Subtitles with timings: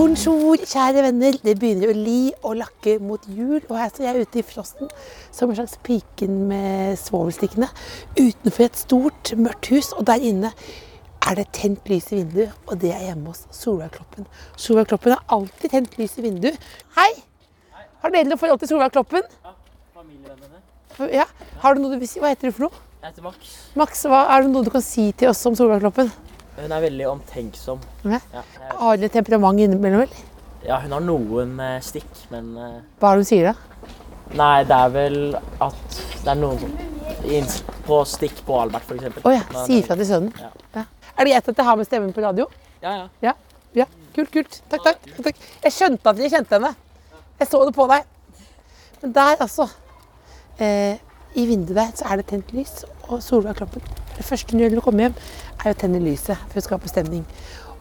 [0.00, 1.34] Bonjour, kjære venner.
[1.44, 3.58] Det begynner å li og lakke mot jul.
[3.66, 4.88] Og her står jeg ute i frosten
[5.28, 7.68] som en slags piken med svovelstikkene.
[8.16, 10.54] Utenfor et stort, mørkt hus, og der inne
[11.20, 12.56] er det tent lys i vinduet.
[12.70, 14.24] Og det er hjemme hos Solveig Kloppen.
[14.56, 16.56] Solveig Kloppen har alltid tent lys i vinduet.
[16.96, 17.10] Hei!
[18.00, 19.28] Har dere noe forhold til Solveig Kloppen?
[20.00, 20.64] Familievennene.
[21.12, 21.28] Ja.
[21.60, 22.24] Har du noe du vil si?
[22.24, 22.86] Hva heter du for noe?
[23.02, 23.54] Jeg heter Max.
[23.76, 26.08] Max, hva, er det noe du kan si til oss om Solveig Kloppen?
[26.60, 27.80] Hun er veldig omtenksom.
[28.04, 28.20] Ja.
[28.34, 28.42] Ja,
[28.76, 30.26] Har hun et temperament innimellom, eller?
[30.60, 33.54] ja hun har noen eh, stikk, men eh, Hva er det hun sier da?
[34.36, 35.16] Nei, det er vel
[35.64, 36.74] at det er noen
[37.86, 39.24] på stikk på Albert, for eksempel.
[39.24, 40.34] oh, ja, Men, si ifra til sønnen.
[40.38, 40.50] Ja.
[40.76, 40.84] Ja.
[41.16, 42.46] Er det greit at jeg har med stemmen på radio?
[42.82, 43.08] Ja, ja.
[43.24, 43.34] Ja.
[43.82, 43.86] ja.
[44.14, 44.60] Kult, kult.
[44.70, 44.84] Takk.
[44.84, 45.42] takk, takk.
[45.64, 46.74] Jeg skjønte at jeg kjente henne.
[47.40, 48.06] Jeg så det på deg.
[49.02, 49.66] Men der, altså
[50.60, 51.00] eh,
[51.34, 53.82] I vinduet der så er det tent lys, og Solveig Kloppen
[54.20, 55.14] Det første hun gjør når hun kommer hjem,
[55.64, 57.22] er å tenne lyset for å skape stemning.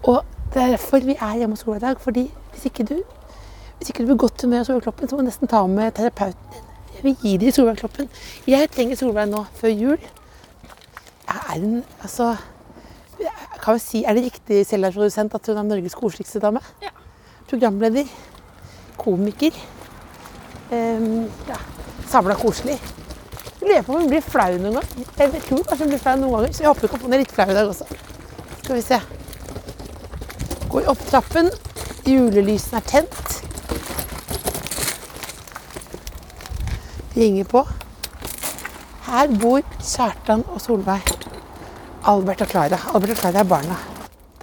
[0.08, 0.23] Og
[0.54, 2.00] det er derfor vi er hjemme hos Ola i dag.
[2.00, 3.02] fordi hvis ikke du
[3.80, 6.54] hvis ikke du blir godt humør av Solveigkloppen, så må du nesten ta med terapeuten
[6.54, 6.64] din.
[6.96, 8.09] Jeg vil gi deg Solveigkloppen.
[8.48, 10.08] Jeg trenger Solveig nå før jul.
[11.28, 12.34] Er en Altså
[13.59, 16.59] kan vi si, Er det riktig selvprodusent at hun er Norges koseligste dame?
[16.81, 16.92] Ja.
[17.50, 18.08] Programleder.
[18.98, 19.52] Komiker.
[20.72, 21.59] Um, ja.
[22.08, 22.80] Samla koselig.
[23.70, 24.86] Lurer på om hun blir flau noen gang.
[25.20, 27.20] Jeg tror kanskje hun blir flau noen ganger, så jeg håper hun kan få ned
[27.22, 27.86] litt flau i dag også.
[28.64, 28.98] Skal vi se.
[30.73, 31.52] Går opp trappen.
[32.09, 33.28] Julelysene er tent.
[37.14, 37.62] Ringer på.
[39.06, 41.14] Her bor Kjartan og Solveig.
[42.09, 42.81] Albert og Klara.
[42.95, 43.78] Albert og Klara er barna.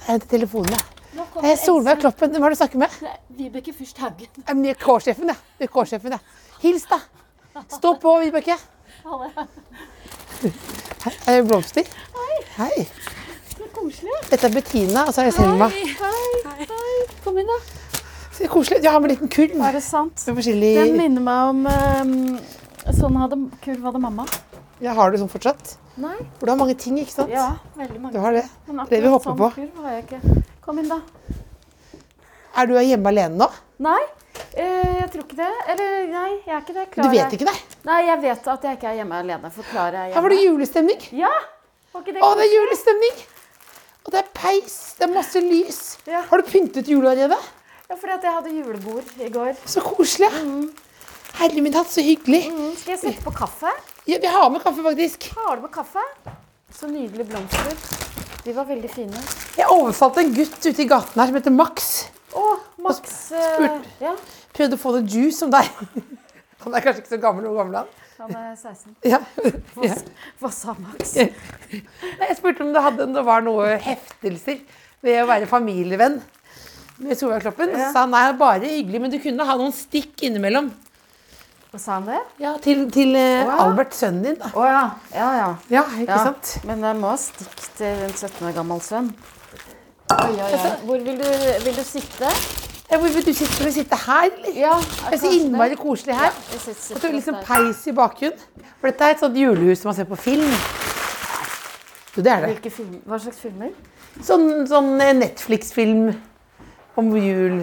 [0.05, 0.79] Det er telefonene.
[1.17, 2.31] Det er Solveig Kloppen.
[2.31, 2.95] Hvem har du snakket med?
[3.35, 4.31] Vibeke Fyrst Haugen.
[4.79, 5.35] K-sjefen,
[6.15, 6.19] jeg.
[6.63, 7.03] Hils, da.
[7.75, 8.55] Stå på, Vibeke.
[11.03, 11.87] Her er det blomster.
[12.57, 12.83] Hei.
[13.53, 14.13] Så koselig.
[14.31, 15.67] Dette er Bettina, og så er det Selma.
[15.71, 15.85] Hei,
[16.59, 17.05] hei.
[17.23, 17.57] Kom inn, da.
[18.35, 18.81] Så koselig.
[18.83, 19.55] Du har med en liten kurv.
[19.63, 20.19] Er det sant?
[20.27, 22.37] Forskjellig Den minner meg om um,
[22.97, 24.27] Sånn hadde kurv hadde mamma.
[24.83, 25.77] ja, Har du sånn fortsatt?
[25.97, 26.13] Nei.
[26.37, 27.31] For du har mange ting, ikke sant?
[27.33, 27.47] Ja,
[27.79, 28.21] veldig Du mange.
[28.21, 28.43] har det.
[28.67, 29.49] Men det vi akkurat sånn på.
[29.55, 30.43] kurv har jeg ikke.
[30.67, 30.99] Kom inn, da.
[32.57, 33.47] Er du hjemme alene nå?
[33.87, 33.99] Nei,
[34.57, 34.76] eh,
[35.07, 35.51] jeg tror ikke det.
[35.71, 36.85] Eller nei, jeg er ikke det.
[36.97, 37.55] Du vet ikke det?
[37.87, 39.51] Nei, jeg vet at jeg ikke er hjemme alene.
[39.55, 41.05] For Klara er Her var det julestemning.
[41.15, 41.31] Ja!
[41.93, 43.21] Var ikke det Å, det er julestemning!
[44.07, 44.75] Og det er peis.
[44.99, 45.79] Det er masse lys.
[46.07, 46.25] Ja.
[46.27, 47.39] Har du pyntet allerede?
[47.87, 49.53] Ja, fordi at jeg hadde julebord i går.
[49.67, 50.29] Så koselig.
[51.37, 52.47] Herre min hatt, så hyggelig.
[52.51, 53.71] Mm, skal jeg sette på kaffe?
[54.07, 55.29] Ja, vi har med kaffe, faktisk.
[55.37, 56.03] Har du med kaffe?
[56.75, 57.75] Så nydelige blomster.
[58.43, 59.23] De var veldig fine.
[59.59, 61.91] Jeg overfalt en gutt ute i gaten her som heter Max.
[62.35, 62.43] Å,
[62.83, 64.13] Max Og spurte, Ja,
[64.57, 65.67] Prøvde å få noe juice som deg.
[66.63, 67.45] Han er kanskje ikke så gammel.
[67.47, 68.03] Hvor gammel er han?
[68.17, 68.95] han er 16.
[69.13, 69.19] Ja.
[69.77, 70.49] Hva, Ja.
[70.51, 71.13] sa Max?
[71.13, 74.63] Jeg spurte om det, hadde, om det var noe heftelser
[75.05, 76.17] ved å være familievenn
[76.97, 77.69] med Solveig Kloppen.
[77.77, 77.91] Ja.
[77.93, 80.71] sa han nei, bare hyggelig, men du kunne ha noen stikk innimellom.
[81.69, 82.19] Hva sa han det?
[82.41, 83.57] Ja, Til, til Å, ja.
[83.67, 84.37] Albert, sønnen din.
[84.41, 84.49] da.
[84.57, 84.81] Oh, ja.
[85.13, 85.47] Ja, ja.
[85.69, 86.23] Ja, ikke ja.
[86.31, 86.55] sant?
[86.65, 89.11] Men jeg må ha stikk til en 17 år gammel sønn.
[90.15, 90.71] Oi, oi, oi.
[90.87, 91.27] Hvor vil du,
[91.67, 92.33] vil du sitte?
[92.87, 93.33] Ja, hvor du sitte?
[93.51, 94.53] Skal vi sitte her, eller?
[94.55, 96.31] Ja, Det er så innmari koselig her.
[96.53, 98.39] Jeg Og så liksom peis i bakgrunnen.
[98.79, 100.45] For dette er et sånt julehus som man ser på film.
[102.15, 102.53] Du, det er det.
[102.53, 103.73] Hvilke film, hva slags filmer?
[104.23, 106.07] Sånn, sånn eh, Netflix-film
[106.97, 107.59] om jul.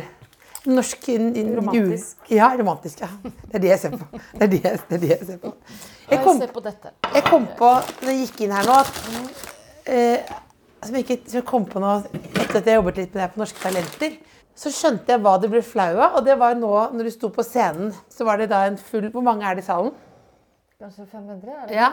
[0.65, 2.21] Norsk Romantisk.
[2.29, 2.37] Jul.
[2.39, 3.01] Ja, romantisk.
[3.03, 3.09] ja.
[3.25, 4.07] Det er det jeg ser på.
[4.13, 5.51] Det er det, jeg- det, er det jeg ser på.
[6.11, 6.93] Jeg kom, på dette.
[7.15, 8.93] jeg kom på når jeg gikk inn her nå, at
[9.87, 10.33] eh,
[10.85, 13.27] som jeg, ikke, som jeg kom på nå, etter at jeg jobbet litt med det
[13.27, 14.17] her på Norske Talenter,
[14.55, 16.19] så skjønte jeg hva det ble flau av.
[16.19, 19.11] Og det var nå når du sto på scenen, så var det da en full
[19.13, 19.95] Hvor mange er det i salen?
[20.81, 21.51] Kanskje 500?
[21.51, 21.79] Er det?
[21.79, 21.91] Ja.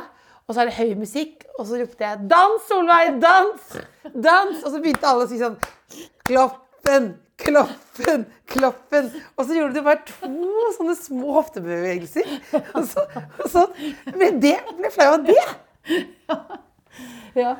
[0.47, 3.21] Og så er det høy musikk, og så ropte jeg 'Dans, Solveig!
[3.21, 3.75] Dans!
[4.11, 5.55] Dans!' Og så begynte alle å si sånn
[6.27, 7.13] Kloppen!
[7.41, 8.25] Kloppen!
[8.51, 9.07] Kloppen!
[9.37, 12.27] Og så gjorde du bare to sånne små hoftebevegelser.
[12.75, 13.05] Og så,
[13.39, 13.67] og så
[14.15, 15.39] Men det ble flau av det!
[16.27, 16.37] Ja.
[17.31, 17.55] Ja,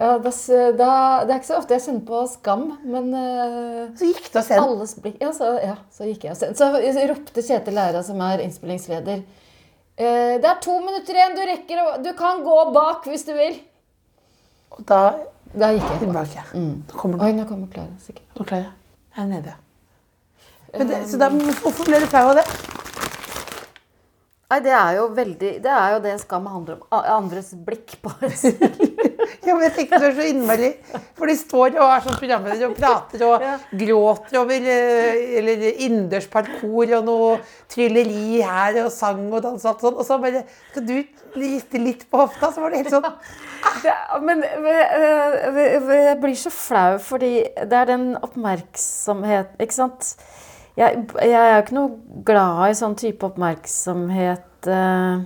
[0.00, 0.30] da,
[0.78, 0.90] da,
[1.28, 4.46] det er ikke så ofte jeg kjenner på skam, men eh, Så gikk du og
[4.46, 4.64] scenen.
[4.64, 6.56] alles blikk ja så, ja, så gikk jeg og scenen.
[6.56, 11.82] Så ropte Kjetil Læra, som er innspillingsleder eh, Det er to minutter igjen, du rekker
[11.84, 13.60] å Du kan gå bak hvis du vil.
[14.78, 15.02] Og da
[15.52, 15.98] Da gikk jeg.
[16.06, 16.46] tilbake.
[16.88, 18.24] Da kommer Oi, nå kommer Klara, sikkert.
[18.38, 18.74] Nå klarer jeg.
[19.16, 19.54] Jeg er nede.
[20.78, 22.44] Men det, så da, hvorfor ble du flau av det?
[24.50, 26.86] Nei, det er jo veldig Det er jo det skam handler om.
[27.14, 28.10] Andres blikk på
[28.40, 28.64] selv.
[29.46, 30.70] Ja, men jeg tenkte du er så innmari
[31.16, 33.52] For de står og er sånn programledere og prater og Ja.
[33.82, 37.30] gråter over eh, eller innendørs parkour og noe
[37.70, 40.00] trylleri her og sang og dans og alt sånt.
[40.02, 40.42] Og så bare
[40.72, 40.96] skal du
[41.38, 43.06] riste litt på hofta, så var det helt sånn
[43.84, 43.94] Det,
[44.26, 47.32] men men øh, jeg blir så flau, fordi
[47.70, 50.14] det er den oppmerksomheten, Ikke sant?
[50.78, 55.22] Jeg, jeg er ikke noe glad i sånn type oppmerksomhet øh,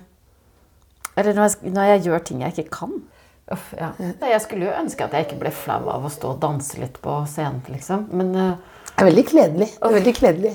[1.21, 2.95] Eller når jeg, når jeg gjør ting jeg ikke kan.
[3.53, 3.91] Uff, ja.
[4.01, 6.97] Jeg skulle jo ønske at jeg ikke ble flau av å stå og danse litt
[7.05, 8.09] på scenen, liksom.
[8.17, 8.55] Men øh,
[8.95, 9.69] Det er veldig kledelig.
[9.77, 10.55] Det er veldig kledelig.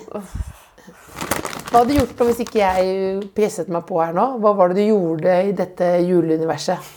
[1.70, 4.26] Hva hadde du gjort hvis ikke jeg presset meg på her nå?
[4.42, 6.96] Hva var det du gjorde i dette juleuniverset?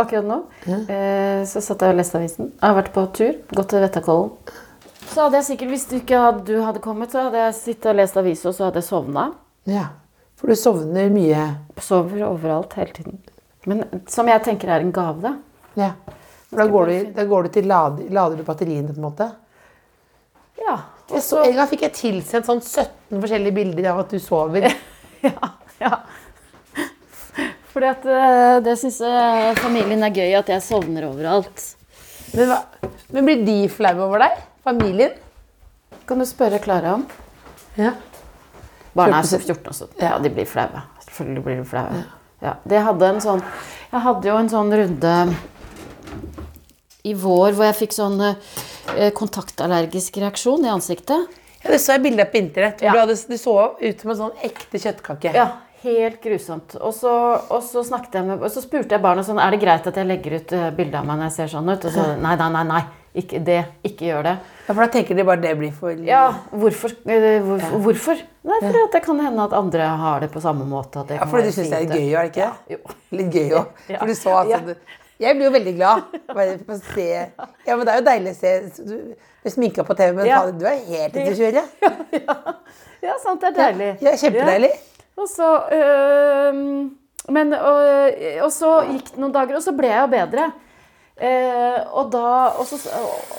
[0.00, 2.52] akkurat nå eh, så satt jeg og leste avisen.
[2.54, 4.32] Jeg har vært på tur, gått til Vettakollen.
[5.12, 7.92] Så hadde jeg sikkert, Hvis du ikke hadde, du hadde kommet, så hadde jeg sittet
[7.92, 9.30] og lest avis, og så hadde jeg sovna.
[9.70, 9.86] Ja,
[10.36, 11.46] for du sovner mye.
[11.80, 13.20] Sover overalt hele tiden.
[13.66, 15.32] Men som jeg tenker er en gave, da.
[15.78, 15.94] Ja.
[16.50, 19.30] For da går du, da går du til lader, lader du batteriene på en måte.
[20.60, 20.76] Ja.
[21.06, 24.66] Så, en gang fikk jeg tilsendt sånn 17 forskjellige bilder av at du sover.
[25.26, 25.50] ja,
[25.82, 25.92] ja.
[27.70, 28.98] Fordi at eh, det syns
[29.60, 31.62] familien er gøy, at jeg sovner overalt.
[32.32, 34.40] Men, hva, men blir de flaue over deg?
[34.66, 35.10] Familien?
[36.06, 37.04] Kan du spørre Klara om?
[37.78, 37.92] Ja.
[38.98, 39.92] Barna er så 14 sånn.
[40.00, 40.80] Ja, de blir flaue.
[41.04, 42.00] Selvfølgelig blir de flaue.
[42.42, 42.54] Ja.
[42.66, 42.80] Ja.
[42.88, 43.40] hadde en sånn
[43.92, 45.12] Jeg hadde jo en sånn runde
[47.06, 51.38] i vår hvor jeg fikk sånn eh, kontaktallergisk reaksjon i ansiktet.
[51.62, 52.82] ja, det så jeg bilde på internett.
[52.82, 52.92] Ja.
[52.92, 55.30] Du, hadde, du så ut som en sånn ekte kjøttkake.
[55.38, 55.46] Ja,
[55.86, 56.74] helt grusomt.
[56.82, 57.14] Og så,
[57.46, 60.40] og så med Og så spurte jeg barna sånn Er det greit at jeg legger
[60.40, 61.86] ut uh, bilde av meg når jeg ser sånn ut?
[61.86, 62.68] Og så nei, nei, nei.
[62.74, 62.86] nei.
[63.16, 63.62] Ikke det.
[63.88, 64.32] Ikke gjør det.
[64.66, 66.92] Ja, For da tenker de bare det blir for Ja, hvorfor?
[67.08, 67.78] eh, hvorfor?
[67.86, 68.18] hvorfor?
[68.46, 71.00] Nei, for at det kan hende at andre har det på samme måte.
[71.00, 72.78] At det Ja, for fordi du syns det er gøy, er det ikke Ja, Jo.
[73.16, 73.66] Litt gøy òg.
[73.88, 73.98] Ja.
[74.02, 74.74] For du så altså Ja.
[75.18, 76.02] Jeg blir jo veldig glad.
[76.28, 77.06] Bare for å se
[77.66, 79.14] Ja, men det er jo deilig å se Du,
[79.46, 80.42] er sminka på TV, men Ja.
[80.50, 81.64] du er helt ute å kjøre.
[83.06, 83.40] Ja, sant.
[83.40, 83.90] Det er deilig.
[84.02, 84.70] Ja, kjempedeilig.
[84.74, 85.22] Ja.
[85.22, 86.60] Og så øh,
[87.32, 87.80] Men og,
[88.44, 90.46] og så gikk det noen dager, og så ble jeg jo bedre.
[91.16, 92.76] Eh, og da Og så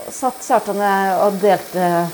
[0.10, 0.80] satt Kjartan
[1.22, 2.08] og delte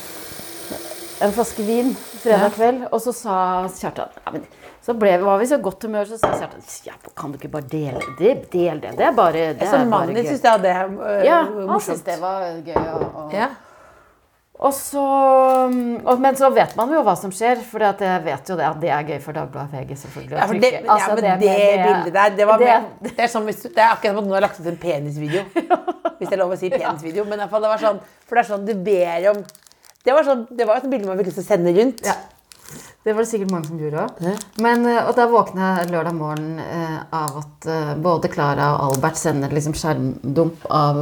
[1.23, 3.35] en flaske vin fredag kveld, og så sa
[3.71, 4.43] Kjartan ja, men,
[4.83, 7.69] Så ble, var vi så godt humør, så sa Kjartan ja, kan du ikke bare
[7.71, 8.33] dele det?
[8.51, 8.95] Del det.
[8.99, 12.03] Det er bare, det er bare mannen din syns det er øh, Ja, han syntes
[12.09, 12.81] det var gøy.
[12.81, 13.53] Og, og, Ja.
[14.63, 15.01] Og så,
[16.07, 18.77] og, men så vet man jo hva som skjer, for jeg vet jo det at
[18.79, 19.97] det er gøy for Dagbladet VG.
[20.05, 20.37] selvfølgelig.
[20.37, 20.69] Ja, det.
[20.87, 23.83] Altså, ja, men det, det, bildet der, det var det- med, det, er hvis det
[23.83, 25.43] er akkurat som at noen har lagt ut en penisvideo.
[26.17, 27.25] Hvis det er lov å si penisvideo.
[27.27, 29.39] Men i hvert fall, det var sånn, for det er sånn du ber om
[30.05, 32.05] Det var, sånn, det var et bilde man ville lyst til å sende rundt.
[32.07, 32.15] Ja.
[33.03, 34.21] Det var det sikkert mange som gjorde òg.
[34.63, 38.93] Men eh, Og da våkna jeg lørdag morgen eh, av at eh, både Klara og
[38.93, 41.01] Albert sender liksom skjermdump av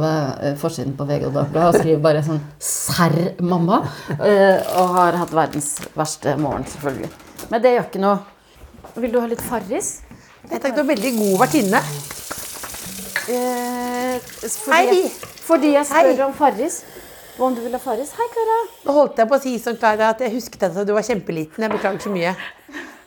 [0.58, 3.84] forsiden på VG og Dagbladet og skriver bare sånn 'Serr, mamma'.
[4.18, 7.12] Eh, og har hatt verdens verste morgen, selvfølgelig.
[7.50, 8.18] Men det gjør ikke noe.
[8.96, 10.00] Vil du ha litt Farris?
[10.50, 11.80] Jeg tenkte du var veldig god vertinne.
[13.30, 14.18] Eh,
[14.50, 15.12] fordi, Hei.
[15.46, 16.22] Fordi jeg spør Hei.
[16.26, 16.82] om Farris.
[17.38, 18.10] Og om du ville ha Farris.
[18.18, 18.56] Hei, Klara.
[18.84, 21.64] Nå holdt jeg på å si som Klara at jeg husket at du var kjempeliten.
[21.64, 22.34] Jeg beklager så mye.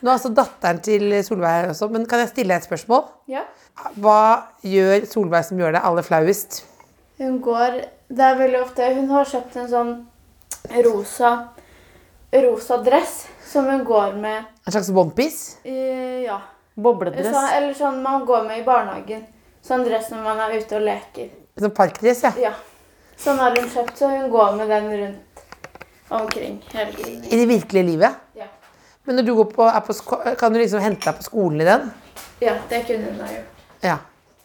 [0.00, 3.06] Nå er altså datteren til Solveig her også, men kan jeg stille deg et spørsmål?
[3.32, 3.44] Ja.
[4.02, 4.18] Hva
[4.66, 6.60] gjør Solveig som gjør deg aller flauest?
[7.20, 7.78] Hun går
[8.12, 9.92] Det er veldig ofte Hun har kjøpt en sånn
[10.84, 11.30] rosa
[12.44, 13.14] rosa dress
[13.48, 15.56] som hun går med En slags onepiece?
[15.64, 16.42] Ja.
[16.76, 17.32] Bobledress.
[17.32, 19.22] Så, eller sånn man går med i barnehagen.
[19.64, 21.30] Sånn dress når man er ute og leker.
[21.56, 22.32] Sånn parkdress, ja.
[22.50, 22.52] Ja.
[23.16, 25.44] Sånn har hun kjøpt, så hun går med den rundt
[26.10, 27.22] omkring hele tiden.
[27.24, 28.18] I det virkelige livet.
[28.36, 28.46] Ja.
[29.06, 31.60] Men når du går på, er på, sko- kan du liksom hente deg på skolen
[31.60, 31.88] i den?
[32.42, 33.64] ja, det kunne hun ha gjort.
[33.82, 33.96] Ja.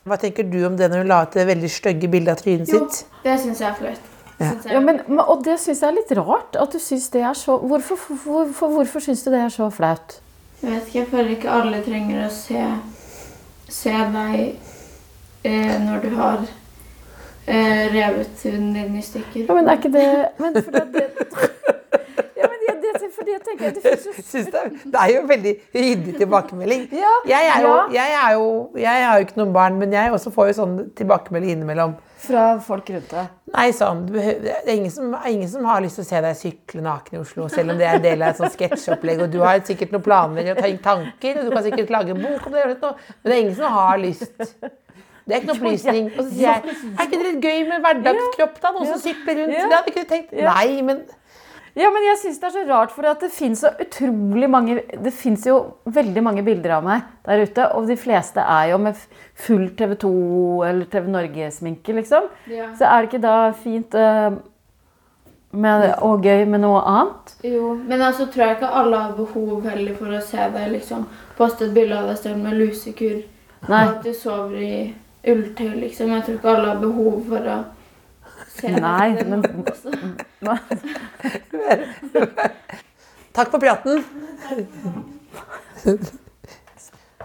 [0.08, 2.70] Hva tenker du om det når hun la ut det veldig stygge bildet av trynet
[2.72, 3.06] Jo, sitt?
[3.24, 4.08] det syns jeg er flaut.
[4.42, 4.52] Ja.
[4.74, 6.56] Ja, men, og det syns jeg er litt rart.
[6.58, 10.16] at du synes det er så, Hvorfor, hvorfor, hvorfor syns du det er så flaut?
[10.64, 12.64] Jeg vet ikke, jeg føler ikke alle trenger å se,
[13.70, 14.56] se deg
[15.44, 16.42] eh, når du har
[17.48, 19.46] revet huden din i stykker.
[19.48, 20.08] Ja, men er ikke det
[20.38, 21.06] men for det, det,
[22.40, 25.56] ja, men det, det, fordi jeg tenker det jo Syns det, det er jo veldig
[25.76, 26.86] ryddig tilbakemelding.
[26.94, 27.90] Ja, Jeg, er jo, ja.
[27.98, 30.80] jeg, er jo, jeg har jo ikke noen barn, men jeg også får jo sånn
[30.98, 31.98] tilbakemelding innimellom.
[32.22, 33.30] fra folk rundt deg.
[33.52, 36.20] Nei, sånn, du behøver, det er ingen som, ingen som har lyst til å se
[36.22, 39.24] deg sykle naken i Oslo, selv om det er en del av et sånt sketsjopplegg,
[39.26, 42.46] og du har sikkert noen planer og tanker, og du kan sikkert lage en bok
[42.46, 42.78] om det, men
[43.26, 44.38] det er ingen som har lyst.
[45.26, 46.12] Det er ikke noe opplysning.
[46.16, 49.42] Og så sier jeg, er ikke det litt gøy med hverdagskropp da, noen som sykler
[49.42, 49.58] rundt?
[49.58, 50.38] Det hadde ikke du tenkt.
[50.50, 51.02] Nei, men
[51.78, 55.14] Ja, men jeg syns det er så rart, for det fins så utrolig mange Det
[55.16, 55.56] fins jo
[55.88, 59.00] veldig mange bilder av meg der ute, og de fleste er jo med
[59.46, 60.12] full TV 2
[60.68, 62.28] eller TV Norge-sminke, liksom.
[62.52, 62.74] Ja.
[62.76, 64.36] Så er det ikke da fint uh,
[65.52, 67.36] med, og gøy med noe annet?
[67.46, 71.06] Jo, men altså tror jeg ikke alle har behov heller for å se deg liksom
[71.38, 73.22] poste et bilde av deg selv med lusekur.
[73.70, 73.86] Nei.
[73.86, 74.76] Og at du sover i
[75.28, 76.10] ulltøy, liksom.
[76.16, 77.58] Jeg tror ikke alle har behov for å
[78.52, 79.28] se Nei, det.
[79.30, 79.42] men
[83.34, 84.02] Takk for praten.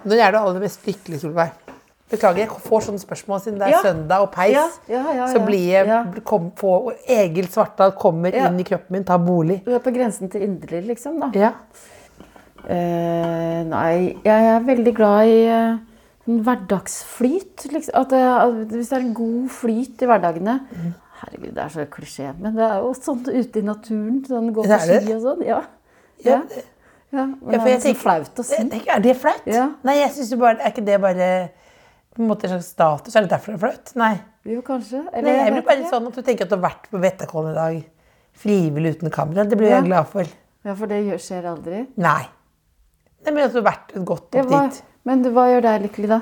[0.06, 1.50] Når er du aller mest lykkelig, Solveig?
[2.06, 3.80] Beklager, jeg får sånne spørsmål siden det er Ja.
[3.82, 4.52] søndag og peis.
[4.54, 8.92] Ja, ja, ja, Så blir jeg kom, på, og Egil Svartdal kommer inn i kroppen
[8.94, 9.64] min, tar bolig.
[9.64, 11.18] Du er på grensen til inderlig, liksom?
[11.20, 11.30] da.
[11.34, 11.52] Ja.
[12.68, 15.80] Eh, nei, jeg er veldig glad i sånn
[16.26, 17.66] hverdagsflyt.
[17.72, 17.94] Liksom.
[17.94, 20.60] At, det, at hvis det er en god flyt i hverdagene
[21.16, 24.18] Herregud, det er så klisjé, men det er jo sånn ute i naturen.
[24.28, 25.44] Sånn gå på ski og sånn.
[25.46, 25.62] Ja.
[26.26, 26.42] Ja.
[27.14, 27.22] ja.
[27.24, 28.58] men Ja, det er tenker- flaut å si.
[28.60, 29.46] Tenker, Er det flaut?
[29.86, 31.28] Nei, jeg synes jo bare, Er ikke det bare
[32.12, 33.16] på en måte en slags status?
[33.16, 33.92] Er det derfor det er flaut?
[33.96, 34.14] Nei.
[34.44, 35.06] Jo, kanskje.
[35.12, 35.90] Eller Nei, jeg blir bare ikke.
[35.94, 37.78] sånn at du tenker at du har vært på Vettakollen i dag
[38.36, 39.44] frivillig uten kamera.
[39.48, 40.28] Det blir jeg glad for.
[40.66, 41.86] Ja, for det skjer aldri.
[41.96, 42.26] Nei.
[43.24, 44.82] Nei, men at du har vært gått opp dit.
[45.06, 46.20] Men hva gjør deg lykkelig, da?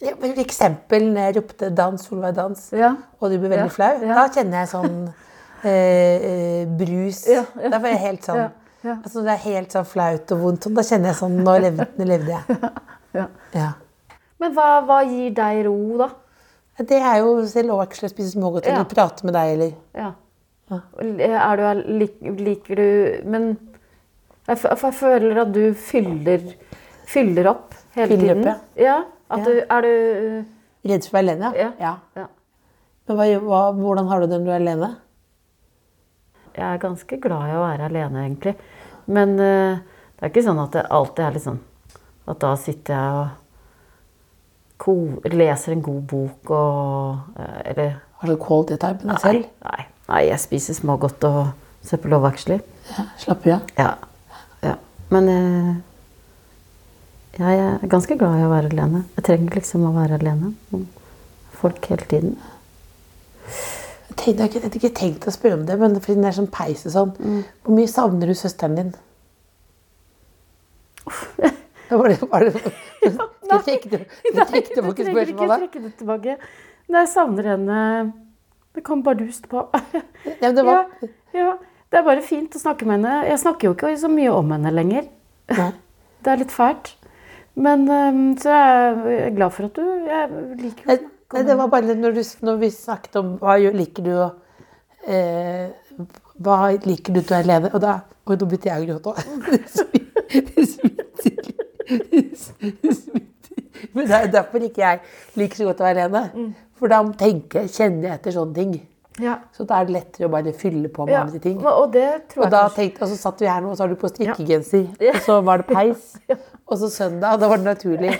[0.00, 2.92] Ja, for eksempel når jeg ropte 'dans, Solveig, dans', Ja.
[3.20, 5.12] og du ble veldig Ja, flau, da kjenner jeg sånn
[5.64, 7.24] eh, eh, brus.
[7.26, 8.50] Da får jeg helt sånn.
[8.84, 10.68] Altså, Det er helt sånn flaut og vondt.
[10.74, 12.58] Da kjenner jeg sånn Nå levde, nå levde jeg.
[13.14, 13.26] Ja.
[13.54, 13.72] Ja.
[14.38, 16.10] Men hva, hva gir deg ro, da?
[16.84, 18.84] Det er jo selv å spise smågodt Ja.
[18.84, 20.12] prate med deg eller Ja.
[20.70, 23.58] Er du, lik, liker du Men
[24.46, 26.54] jeg, jeg føler at du fyller,
[27.06, 28.48] fyller opp hele tiden.
[28.48, 28.98] opp, ja.
[29.28, 29.44] Ja.
[29.44, 30.44] du Er du
[30.88, 31.52] Redd for å være alene?
[31.58, 31.70] Ja.
[31.80, 31.94] ja.
[32.16, 32.26] ja.
[33.08, 34.88] Men hva, hva, hvordan har du det når du er alene?
[36.54, 38.54] Jeg er ganske glad i å være alene, egentlig.
[39.08, 39.80] Men uh,
[40.18, 41.60] det er ikke sånn at det alltid er litt sånn
[42.28, 43.44] At da sitter jeg og
[44.78, 44.94] ko
[45.32, 49.48] leser en god bok og uh, Eller Har du quality time med deg selv?
[49.64, 51.40] nei, nei, jeg spiser smågodt og
[51.86, 52.58] ser på Love Actually.
[52.90, 53.70] Ja, Slapper av?
[53.78, 53.90] Ja.
[54.66, 54.74] ja.
[55.14, 55.68] Men eh,
[57.38, 59.04] jeg er ganske glad i å være alene.
[59.18, 60.54] Jeg trenger liksom å være alene
[61.58, 62.38] folk hele tiden.
[64.18, 66.92] Jeg hadde ikke tenkt å spørre om det, men fordi den er sånn peis og
[66.94, 67.12] sånn.
[67.22, 67.38] Mm.
[67.64, 68.90] Hvor mye savner du søsteren din?
[71.88, 72.50] Var det, var det,
[73.00, 74.02] du trekker du,
[74.36, 75.62] trekker trenger ikke spørsmålet?
[75.62, 76.34] trekke det tilbake.
[76.92, 77.78] Nei, jeg savner henne
[78.76, 79.62] Det kom bardust på.
[80.42, 80.84] Ja, det var,
[81.32, 81.54] ja, ja,
[81.88, 83.22] det er bare fint å snakke med henne.
[83.30, 85.08] Jeg snakker jo ikke så mye om henne lenger.
[85.56, 85.70] Nei.
[86.20, 86.92] Det er litt fælt.
[87.58, 87.86] Men
[88.38, 88.58] så så
[89.10, 90.28] jeg er glad for at du Jeg
[90.60, 90.98] liker Nei,
[91.34, 94.28] nei, det var bare når, du, når vi snakket om hva liker du å
[95.08, 95.66] eh,
[96.38, 97.72] Hva liker du til å alene?
[97.74, 97.98] Og da
[98.28, 99.18] Oi, nå begynte jeg å gråte òg.
[100.28, 101.54] Det smitter.
[103.94, 105.00] Men det er derfor ikke jeg
[105.40, 106.50] liker så godt å være alene.
[106.78, 108.74] For da tenker, kjenner jeg etter sånne ting.
[109.22, 109.38] Ja.
[109.52, 111.24] Så da er det lettere å bare fylle på med ja.
[111.26, 111.58] andre ting.
[111.66, 113.92] Og det tror Og, da tenkte, og så satt vi her nå, og så har
[113.92, 114.86] du på strikkegenser.
[115.14, 116.12] Og så var det peis.
[116.68, 117.40] Og så søndag.
[117.42, 118.14] Da var det naturlig.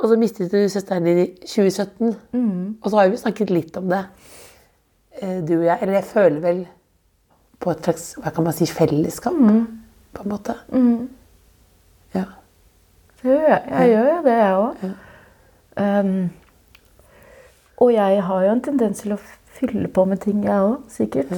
[0.00, 2.14] Og så mistet du søsteren din i 2017.
[2.82, 4.02] Og så har vi snakket litt om det,
[5.20, 5.78] eh, du og jeg.
[5.80, 6.62] Eller jeg føler vel
[7.62, 10.56] på et slags hva kan man si, fellesskap, på en måte.
[12.16, 12.24] Ja.
[13.22, 13.60] Jeg.
[13.68, 14.74] Jeg gjør jo det, jeg òg.
[17.84, 19.20] og jeg har jo en tendens til å
[19.58, 21.32] fylle på med ting, jeg òg, sikkert.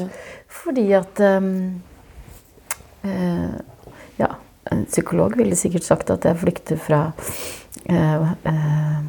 [0.62, 1.52] Fordi at um,
[3.04, 3.54] uh,
[4.14, 4.30] Ja,
[4.70, 7.00] en psykolog ville sikkert sagt at jeg flykter fra
[7.90, 9.00] uh, uh,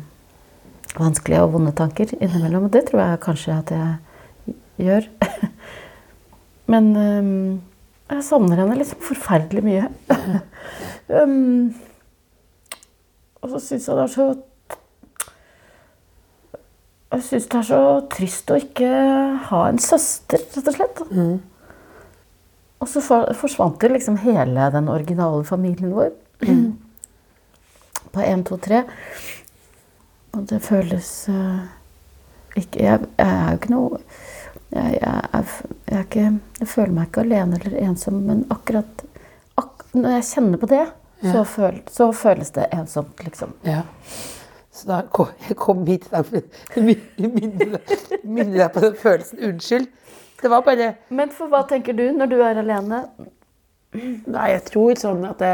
[0.97, 2.65] vanskelige og vonde tanker innimellom.
[2.67, 4.55] Og det tror jeg kanskje at jeg
[4.87, 5.09] gjør.
[6.71, 7.61] Men um,
[8.09, 9.87] jeg savner henne liksom forferdelig mye.
[11.09, 11.73] um,
[13.41, 14.27] og så syns jeg det er så
[17.13, 17.81] Jeg syns det er så
[18.11, 18.89] trist å ikke
[19.49, 21.03] ha en søster, rett og slett.
[22.81, 26.11] Og så for, forsvant jo liksom hele den originale familien vår.
[28.15, 28.81] På 1, 2, 3.
[30.35, 31.63] Og det føles uh,
[32.59, 33.99] ikke jeg, jeg er jo ikke noe
[34.75, 35.43] jeg, jeg,
[35.91, 36.25] jeg, ikke,
[36.59, 39.03] jeg føler meg ikke alene eller ensom, men akkurat
[39.61, 40.85] ak, når jeg kjenner på det,
[41.23, 43.53] så, føl, så føles det ensomt, liksom.
[43.63, 43.85] ja.
[44.75, 46.41] Så da kom jeg kom hit i dag for
[46.75, 49.39] å minne deg på den følelsen.
[49.47, 49.87] Unnskyld.
[50.41, 53.05] Det var bare Men for hva tenker du når du er alene?
[53.95, 55.53] Nei, jeg tror sånn at det,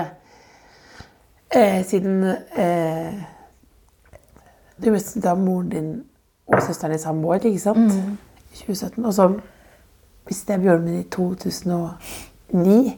[1.54, 2.24] eh, Siden
[2.58, 3.20] eh,
[4.82, 5.92] Du mistet da moren din
[6.52, 7.94] og søsteren din samme år, ikke sant?
[8.52, 9.06] I 2017.
[9.06, 9.28] Og så
[10.28, 11.06] mistet jeg bjørnen min i
[12.58, 12.98] ni.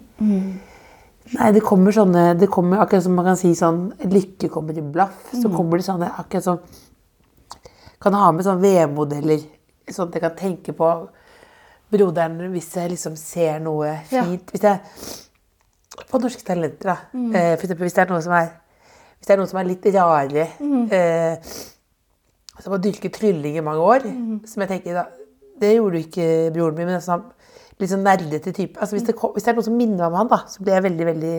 [1.32, 4.82] Nei, det kommer sånne Det kommer akkurat som man kan si sånn Lykke kommer i
[4.84, 5.30] blaff.
[5.32, 6.60] Så kommer det sånne akkurat som
[8.03, 9.46] Kan ha med sånne VM-modeller.
[9.89, 10.89] Sånn at jeg kan tenke på
[11.94, 14.24] broderen hvis jeg liksom ser noe Ja.
[14.25, 14.51] fint.
[14.51, 14.80] Hvis jeg
[16.10, 16.98] På Norske Talenter, da.
[17.13, 18.50] Eh, for eksempel hvis det er noe som er
[19.20, 20.48] Hvis det er noen som er litt rare
[20.92, 21.38] eh,
[22.60, 24.01] Som har dyrket trylling i mange år.
[24.46, 25.06] Som jeg tenker da,
[25.60, 27.24] Det gjorde jo ikke broren min, men sånn,
[27.82, 28.80] litt sånn nerdete type.
[28.80, 30.77] Altså, hvis, det, hvis det er noe som minner meg om han, da, så blir
[30.77, 31.36] jeg veldig veldig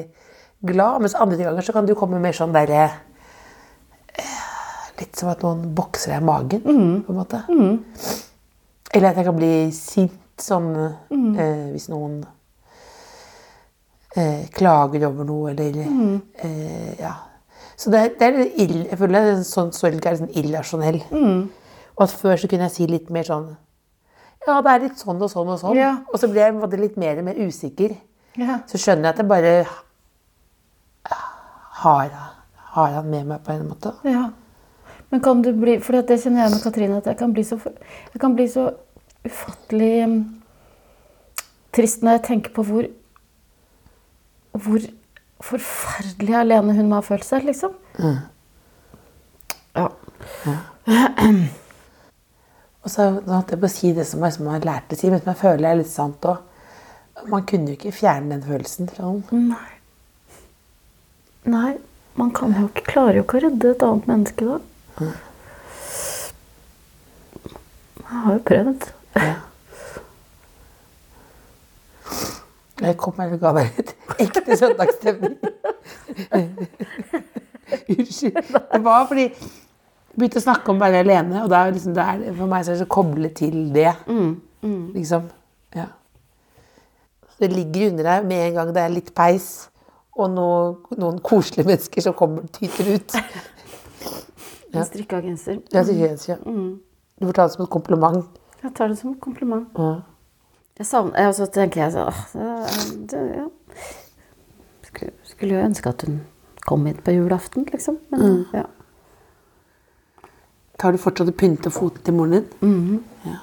[0.71, 1.01] glad.
[1.05, 2.85] Mens andre ganger så kan du komme mer sånn derre
[4.19, 4.41] eh,
[5.01, 6.61] Litt som at noen bokser deg i magen,
[7.03, 7.41] på en måte.
[8.95, 12.21] Eller at jeg kan bli sint sånn eh, hvis noen
[14.17, 17.15] eh, klager over noe, eller eh, Ja.
[17.75, 21.01] Så det, det er ill, jeg føler sånn sorg er sånn irrasjonell.
[21.97, 23.49] Og at før så kunne jeg si litt mer sånn
[24.45, 25.79] Ja, det er litt sånn og sånn og sånn.
[25.79, 25.95] Ja.
[26.13, 27.97] Og så ble jeg litt mer og mer usikker.
[28.37, 28.61] Ja.
[28.69, 29.53] Så skjønner jeg at jeg bare
[31.85, 32.17] har,
[32.77, 33.95] har han med meg på en måte.
[34.09, 34.29] Ja.
[35.11, 37.59] Men kan du bli For det kjenner jeg med Katrine, at jeg kan bli så,
[38.21, 38.65] kan bli så
[39.25, 40.17] ufattelig um,
[41.73, 42.89] trist når jeg tenker på hvor
[44.53, 44.87] Hvor
[45.45, 47.75] forferdelig alene hun må ha følt seg, liksom.
[47.99, 48.15] Ja.
[49.75, 49.89] Ja.
[52.85, 55.09] Og så holdt jeg på å si det som jeg, som jeg lærte å si,
[55.09, 56.39] men som jeg føler er litt sant òg.
[57.31, 59.47] Man kunne jo ikke fjerne den følelsen fra noen.
[59.55, 59.73] Nei.
[61.49, 61.73] Nei,
[62.21, 64.57] man kan jo ikke klare jo ikke å redde et annet menneske da.
[68.05, 68.83] Jeg har jo prøvd.
[72.85, 73.91] Jeg kom og ga deg et
[74.27, 75.37] ekte søndagsstemning.
[77.95, 78.45] Unnskyld.
[78.53, 79.27] Det var fordi
[80.15, 82.73] begynte å snakke om å være alene, og da liksom, det er, for meg så
[82.73, 83.93] er det så koblet til det.
[84.95, 85.29] Liksom.
[85.77, 85.89] Ja.
[87.41, 89.49] Det ligger under deg med en gang det er litt peis,
[90.15, 93.19] og noe, noen koselige mennesker som kommer tyter ut.
[94.75, 95.61] En strikka genser.
[95.71, 96.35] Ja, sier det, ja.
[96.43, 98.41] Du får ta det som et kompliment.
[98.59, 99.69] Jeg tar det som en kompliment.
[99.79, 100.01] Ja.
[100.81, 102.09] Jeg savner, og så tenker jeg sånn
[102.43, 102.79] åh,
[103.13, 103.45] det, ja.
[105.31, 106.17] skulle, jo ønske at hun
[106.67, 108.01] kom hit på julaften, liksom.
[108.11, 108.65] Men ja.
[110.81, 113.03] Tar du fortsatt og pynter foten til moren din?
[113.27, 113.41] ja.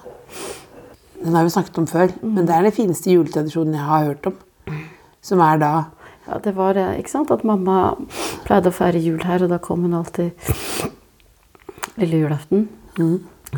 [1.22, 4.26] Den har vi snakket om før, men det er den fineste juletradisjonen jeg har hørt
[4.32, 4.38] om.
[5.22, 5.72] Som er da
[6.28, 7.32] ja, det var det, ikke sant?
[7.34, 7.94] At mamma
[8.46, 10.32] pleide å feire jul her, og da kom hun alltid
[12.02, 12.67] lille julaften.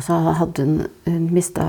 [0.02, 1.64] Så hadde hun, hun mista,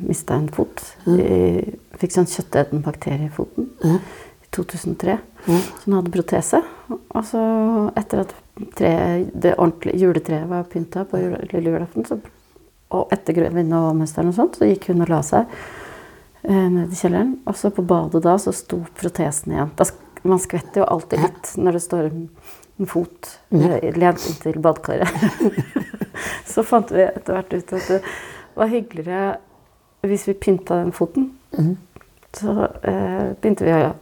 [0.00, 0.82] mista en fot.
[1.06, 1.76] Mm.
[1.98, 3.98] fikk sånn kjøttetende bakterie i foten i
[4.54, 5.18] 2003.
[5.48, 6.62] Så hun hadde protese.
[6.88, 7.42] Og så
[7.98, 8.34] etter at
[8.76, 8.92] tre,
[9.32, 12.18] det ordentlige juletreet var pynta på lille julaften, så,
[12.94, 15.50] og etter grevinne og mesteren og sånt, så gikk hun og la seg
[16.44, 17.34] eh, ned i kjelleren.
[17.48, 19.74] Og så på badet da så sto protesen igjen.
[19.78, 19.88] Da,
[20.28, 22.24] man skvetter jo alltid litt når det står en,
[22.78, 25.28] en fot eh, lent inntil badekaret.
[26.52, 28.00] så fant vi etter hvert ut at det
[28.58, 29.36] var hyggeligere
[30.08, 31.32] hvis vi pynta den foten.
[32.36, 32.54] Så
[32.86, 33.94] eh, begynte vi å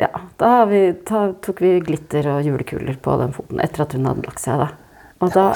[0.00, 3.94] Ja, da, har vi, da tok vi glitter og julekuler på den foten etter at
[3.96, 4.60] hun hadde lagt seg.
[4.60, 4.68] da.
[5.24, 5.46] Og, da,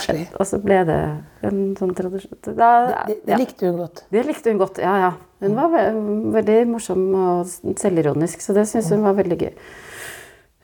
[0.41, 1.01] og så ble det
[1.45, 2.39] en sånn tradisjon.
[2.57, 2.71] Da,
[3.11, 4.05] Det, det likte hun godt.
[4.09, 5.11] Det likte hun godt, ja, ja.
[5.45, 5.83] Hun var ve
[6.37, 7.49] veldig morsom og
[7.81, 9.53] selvironisk, så det syntes hun var veldig gøy.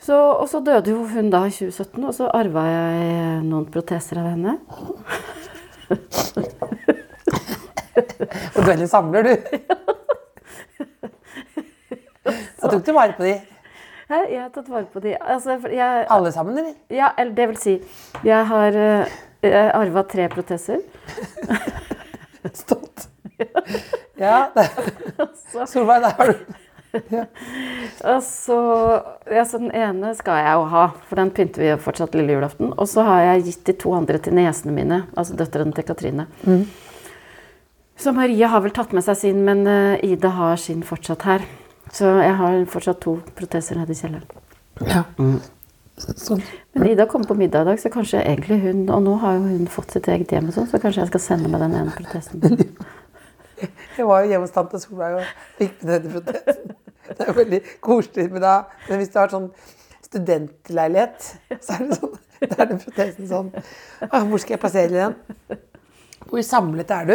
[0.07, 4.21] Så, og så døde jo hun da i 2017, og så arva jeg noen proteser
[4.23, 4.57] av henne.
[8.57, 9.35] Og du veldig samler, du.
[12.57, 13.35] Da tok du vare på de
[14.07, 15.16] Jeg har tatt vare på de.
[15.19, 16.75] Altså, jeg, alle sammen, eller?
[16.95, 17.73] ja, eller det vil si,
[18.27, 19.16] jeg har uh,
[19.75, 20.85] arva tre proteser.
[22.62, 23.09] Stolt.
[24.16, 24.69] Ja, det.
[25.69, 26.55] Solveig, der har du
[28.09, 28.57] Og så,
[29.29, 32.71] ja, så den ene skal jeg jo ha, for den pynter vi fortsatt lille julaften.
[32.73, 36.29] Og så har jeg gitt de to andre til niesene mine, altså døtrene til Katrine.
[37.99, 41.45] Så Maria har vel tatt med seg sin, men eh, Ida har sin fortsatt her.
[41.94, 44.27] Så jeg har fortsatt to proteser nede i kjelleren.
[44.87, 45.05] Ja.
[45.96, 46.42] Sånn.
[46.77, 49.46] Men Ida kom på middag i dag, så kanskje egentlig hun Og nå har jo
[49.46, 51.94] hun fått sitt eget hjem, og sånn, så kanskje jeg skal sende med den ene
[51.94, 52.42] protesen.
[53.96, 56.75] Jeg var jo hjemme hos tante Solveig og fikk med denne protesen.
[57.07, 58.27] Det er jo veldig koselig.
[58.35, 58.51] Men, da,
[58.90, 59.46] men hvis du har sånn
[60.05, 61.31] studentleilighet,
[61.64, 65.16] så er det sånn, da er det protesen sånn «Åh, Hvor skal jeg plassere den?
[66.27, 67.14] Hvor samlet er du?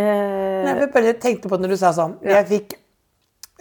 [0.00, 2.78] Eh, Nei, jeg bare tenkte på det når du sa sånn Jeg fikk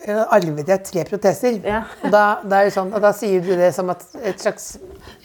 [0.07, 1.59] arvet jeg tre proteser.
[1.65, 1.83] Ja.
[2.03, 4.77] Og, da, da det sånn, og da sier du det som et slags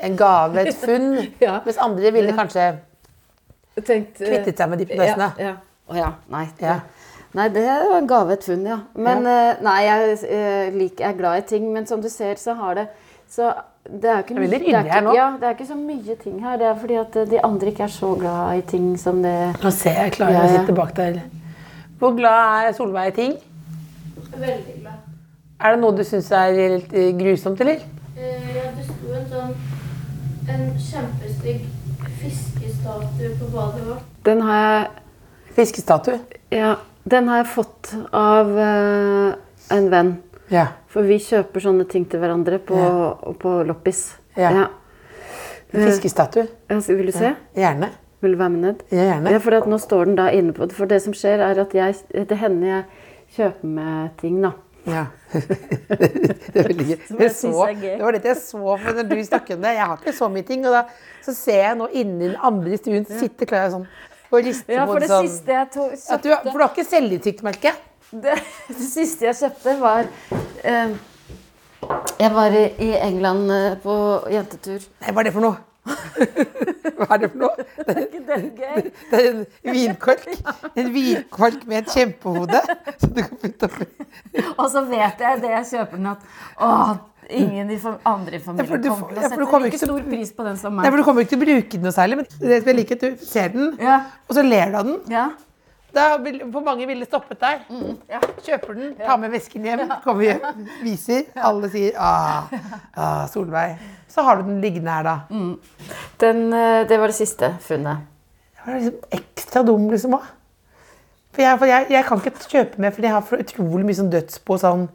[0.04, 1.14] en gave, et funn.
[1.46, 1.60] Ja.
[1.64, 2.66] Mens andre ville kanskje
[3.84, 5.30] tenkt, eh, kvittet seg med de protesene.
[5.38, 5.56] Ja, ja.
[5.92, 6.10] Å ja.
[6.32, 6.44] Nei.
[6.60, 6.80] Ja.
[7.36, 8.78] Nei, det var en gave, et funn, ja.
[8.96, 12.54] Men eh, nei, jeg, eh, jeg er glad i ting, men som du ser, så
[12.56, 12.86] har det
[13.30, 13.50] så
[13.86, 15.14] det er, Det mye- det er ikke-.
[15.14, 16.56] Ja, det er ikke så mye ting her.
[16.58, 19.34] Det er fordi at eh, de andre ikke er så glad i ting som det
[19.62, 20.60] Nå ser jeg klarer Ja, ja.
[20.60, 21.20] sitte bak der.
[22.00, 23.36] Hvor glad er Solveig i ting?
[24.40, 25.05] Veldig glad.
[25.57, 27.81] Er det noe du syns er litt eh, grusomt, eller?
[28.16, 29.57] Eh, ja, det sto en sånn
[30.46, 31.64] en kjempestygg
[32.20, 34.07] fiskestatue på badet vårt.
[34.27, 34.87] Den har jeg
[35.57, 36.18] Fiskestatue.
[36.53, 36.75] Ja,
[37.09, 39.31] den har jeg fått av uh,
[39.72, 40.11] en venn.
[40.53, 40.66] Ja.
[40.92, 42.77] For vi kjøper sånne ting til hverandre på,
[43.40, 44.03] på loppis.
[44.37, 44.66] Ja.
[45.72, 46.44] Fiskestatue.
[46.68, 47.33] Ja, vil du se?
[47.57, 47.88] Gjerne.
[48.20, 48.85] Vil du være med ned?
[48.92, 49.33] Ja, gjerne.
[49.33, 51.75] Ja, for at nå står den da inne på For det som skjer, er at
[51.77, 52.85] jeg, det hender jeg
[53.34, 54.52] kjøper med ting, da.
[54.86, 55.06] Ja.
[55.34, 59.72] det Jeg jeg så, det var dette jeg så for når du snakket om det.
[59.74, 60.62] Jeg har ikke så mye ting.
[60.66, 60.84] Og da
[61.26, 63.88] så ser jeg nå inni den andre stuen sitter Klara sånn
[64.30, 66.72] og rister Ja, på for det sånn siste jeg kjøpte at du, For du har
[66.72, 67.76] ikke selvinnsikt, merker
[68.10, 68.34] det,
[68.70, 70.08] det siste jeg kjøpte, var
[70.62, 70.96] eh,
[72.22, 73.94] Jeg var i, i England eh, på
[74.32, 74.86] jentetur.
[75.02, 75.62] Hva er det for noe?
[76.96, 77.66] Hva er det for noe?
[77.77, 78.87] Det er, Det er gøy.
[79.11, 79.42] det er en
[79.77, 80.25] vinkork.
[80.81, 82.62] En vinkork med et kjempehode
[83.01, 83.87] som du kan putte oppi.
[84.57, 86.27] Og så vet jeg det jeg kjøper den, at
[86.62, 86.70] å,
[87.31, 90.61] ingen i andre i familien du kommer til å sette like stor pris på den
[90.61, 90.87] som meg.
[90.87, 93.01] Nei, for Du kommer ikke til å bruke den noe særlig, men det jeg liker
[93.01, 94.01] at du ser den, Ja.
[94.29, 95.01] og så ler du av den.
[95.12, 95.27] Ja.
[96.24, 97.62] Vil, for mange ville stoppet der.
[98.44, 101.30] Kjøper den, tar med vesken hjem, kommer hjem, viser.
[101.37, 102.52] Alle sier ah,
[102.92, 103.78] ah, Solveig.
[104.12, 105.16] Så har du den liggende her, da.
[106.20, 108.04] Den, eh, det var det siste funnet.
[108.56, 110.26] Det var liksom ekstra dum, liksom òg.
[111.37, 113.98] For, jeg, for jeg, jeg kan ikke kjøpe mer, for jeg har for utrolig mye
[113.98, 114.56] sånn dødsbo.
[114.62, 114.87] Sånn.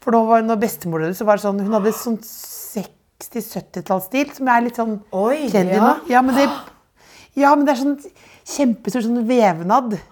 [0.00, 4.48] For nå var, når bestemor døde, så var det sånn Hun hadde sånn 60-70-tallsstil, som
[4.48, 5.82] er litt sånn trendy ja.
[5.84, 5.92] nå.
[6.08, 6.46] Ja, men det,
[7.36, 8.00] ja, men det er sånn
[8.54, 9.98] kjempestor sånn vevnad.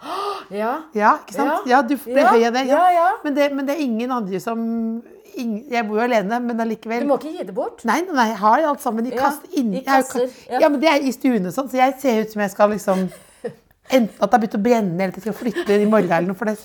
[0.51, 0.73] Ja.
[0.95, 1.67] Ja, ikke sant?
[1.67, 1.77] Ja.
[1.77, 2.67] Ja, du, ble Ja, høy av det.
[2.67, 3.09] ja, ja.
[3.25, 5.03] Men, det, men det er ingen andre som
[5.37, 7.85] Ingen, Jeg bor jo alene, men allikevel Du må ikke gi det bort.
[7.87, 10.31] Nei, nei, jeg har alt sammen i Ja, kast inn, i jeg jo ka- kasser,
[10.51, 10.59] ja.
[10.65, 10.69] Ja.
[10.69, 13.05] men det er i stuen og sånn, så jeg ser ut som jeg skal liksom
[13.95, 16.27] Enten at det har begynt å brenne, eller at jeg skal flytte i morgen eller
[16.33, 16.37] noe.
[16.39, 16.57] For det,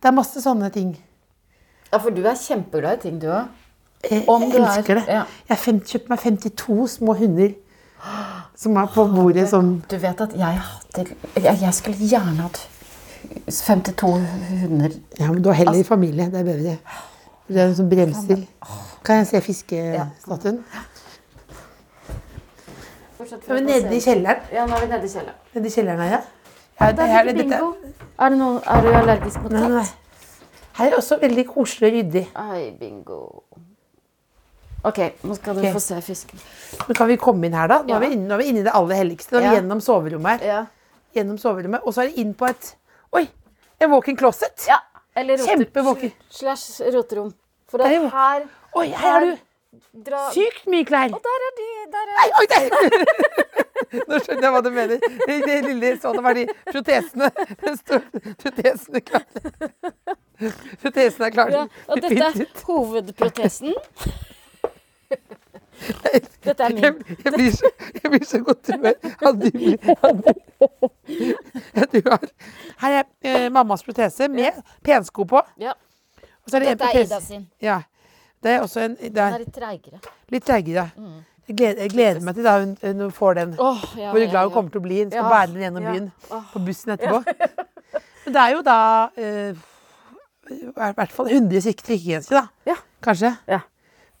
[0.00, 0.90] det er masse sånne ting.
[1.92, 3.46] Ja, for du er kjempeglad i ting, du òg.
[4.08, 5.04] Jeg, Om jeg elsker er- det.
[5.18, 5.22] ja.
[5.48, 7.54] Jeg fem, kjøpt meg 52 små hunder
[8.56, 10.60] som er på bordet som Du vet at jeg
[11.40, 12.58] Jeg, jeg skulle gjerne hatt
[13.50, 14.12] 52
[14.62, 14.90] hunder.
[15.18, 16.30] Ja, men du har heller familie.
[16.30, 16.76] Det er bedre.
[17.48, 18.44] Det er noe som bremser.
[19.04, 20.62] Kan jeg se fiskestatuen?
[23.48, 24.46] Ja, nede i kjelleren.
[24.52, 25.36] Ja, nå er vi nede i kjelleren.
[25.54, 26.20] Nede i kjelleren her, ja.
[26.80, 27.44] ja det, her, det.
[28.18, 29.84] Er, det noe, er du allergisk mot nei, nei.
[29.84, 30.00] katt?
[30.74, 32.24] her er også veldig koselig og ryddig.
[32.34, 33.20] Ai, bingo.
[34.84, 35.72] Ok, nå skal du okay.
[35.72, 36.40] få se fisken.
[36.88, 37.80] Men kan vi komme inn her, da?
[37.86, 38.16] Nå er vi Ja.
[38.16, 39.32] inne, nå er vi inne i det aller helligste.
[39.32, 39.60] Nå er vi Ja.
[39.60, 40.46] gjennom soverommet her.
[40.46, 40.64] Ja.
[41.14, 41.80] Gjennom soverommet.
[41.84, 42.74] Og så er det inn på et
[43.14, 43.24] Oi!
[43.80, 44.64] En walk-in closet.
[44.68, 44.80] ja.
[45.16, 46.10] Eller Kjempevåken.
[46.30, 47.32] slash roterom.
[47.70, 48.42] For at er jo- her
[48.74, 49.36] Oi, her har du
[50.02, 51.12] dra, sykt mye klær.
[51.14, 51.68] Og der er de.
[51.92, 52.64] Der er Nei, oi, der!
[54.08, 54.98] Nå skjønner jeg hva du mener.
[55.28, 57.28] Det det lille sånn var de protesene.
[58.42, 59.42] Protesene klare.
[60.82, 61.50] Protesene er klare.
[61.54, 63.74] Ja, og dette er hovedprotesen.
[66.42, 66.98] Dette er min.
[67.24, 68.94] jeg, blir så, jeg blir så godt humør
[69.26, 69.50] av du,
[71.74, 72.26] at du har
[72.82, 75.40] Her er eh, mammas protese med pensko på.
[75.60, 75.72] Ja.
[76.44, 77.46] Og så er det en Dette er protese Ida sin.
[77.62, 77.80] Ja.
[78.44, 80.00] Det er også en det Den er er litt treigere.
[80.30, 80.90] litt treigere.
[81.48, 83.54] Jeg gleder, jeg gleder meg til da hun, hun får den.
[83.60, 85.02] Åh, ja, Hvor glad hun kommer til å bli.
[85.02, 85.92] Hun skal Ja, bære den gjennom ja.
[85.92, 86.42] byen Åh.
[86.52, 87.22] på bussen etterpå.
[88.24, 88.76] Men det er jo da
[89.16, 89.62] eh,
[90.54, 92.72] i hvert fall 100 stykker strikkegensere, da.
[92.72, 92.76] Ja.
[93.04, 93.34] Kanskje.
[93.48, 93.60] Ja.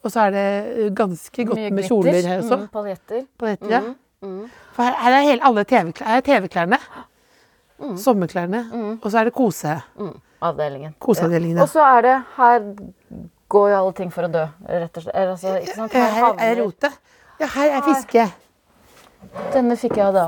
[0.04, 0.44] Og så er det
[0.84, 2.56] eh, ganske godt med kjoler her også.
[2.60, 3.22] Mm, paljetter.
[3.40, 3.80] På dette, ja.
[4.24, 4.42] mm.
[4.76, 6.78] For her, her er hele, alle TV-klær- TV-klærne.
[7.84, 7.96] Mm.
[8.00, 8.60] Sommerklærne.
[9.02, 9.74] Og så er det kose.
[10.44, 10.94] Avdelingen.
[11.00, 11.62] Koseavdelingen, ja.
[11.64, 12.60] Og så er det Her
[13.54, 15.14] går jo alle ting for å dø, rett og slett.
[15.14, 15.92] Eller, Altså, ikke sant?
[15.92, 16.96] Her, Her her er rotet.
[17.40, 18.24] Ja, her er fiske.
[19.54, 20.24] Denne fikk jeg da.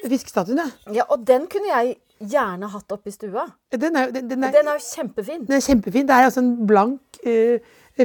[0.00, 0.68] Fiskestatuen, ja.
[1.00, 3.46] Ja, og den kunne jeg gjerne hatt oppi stua.
[3.72, 5.44] Den er, den, den er, Den er jo kjempefin.
[5.46, 6.08] den er kjempefin.
[6.08, 7.58] Det er altså en blank uh,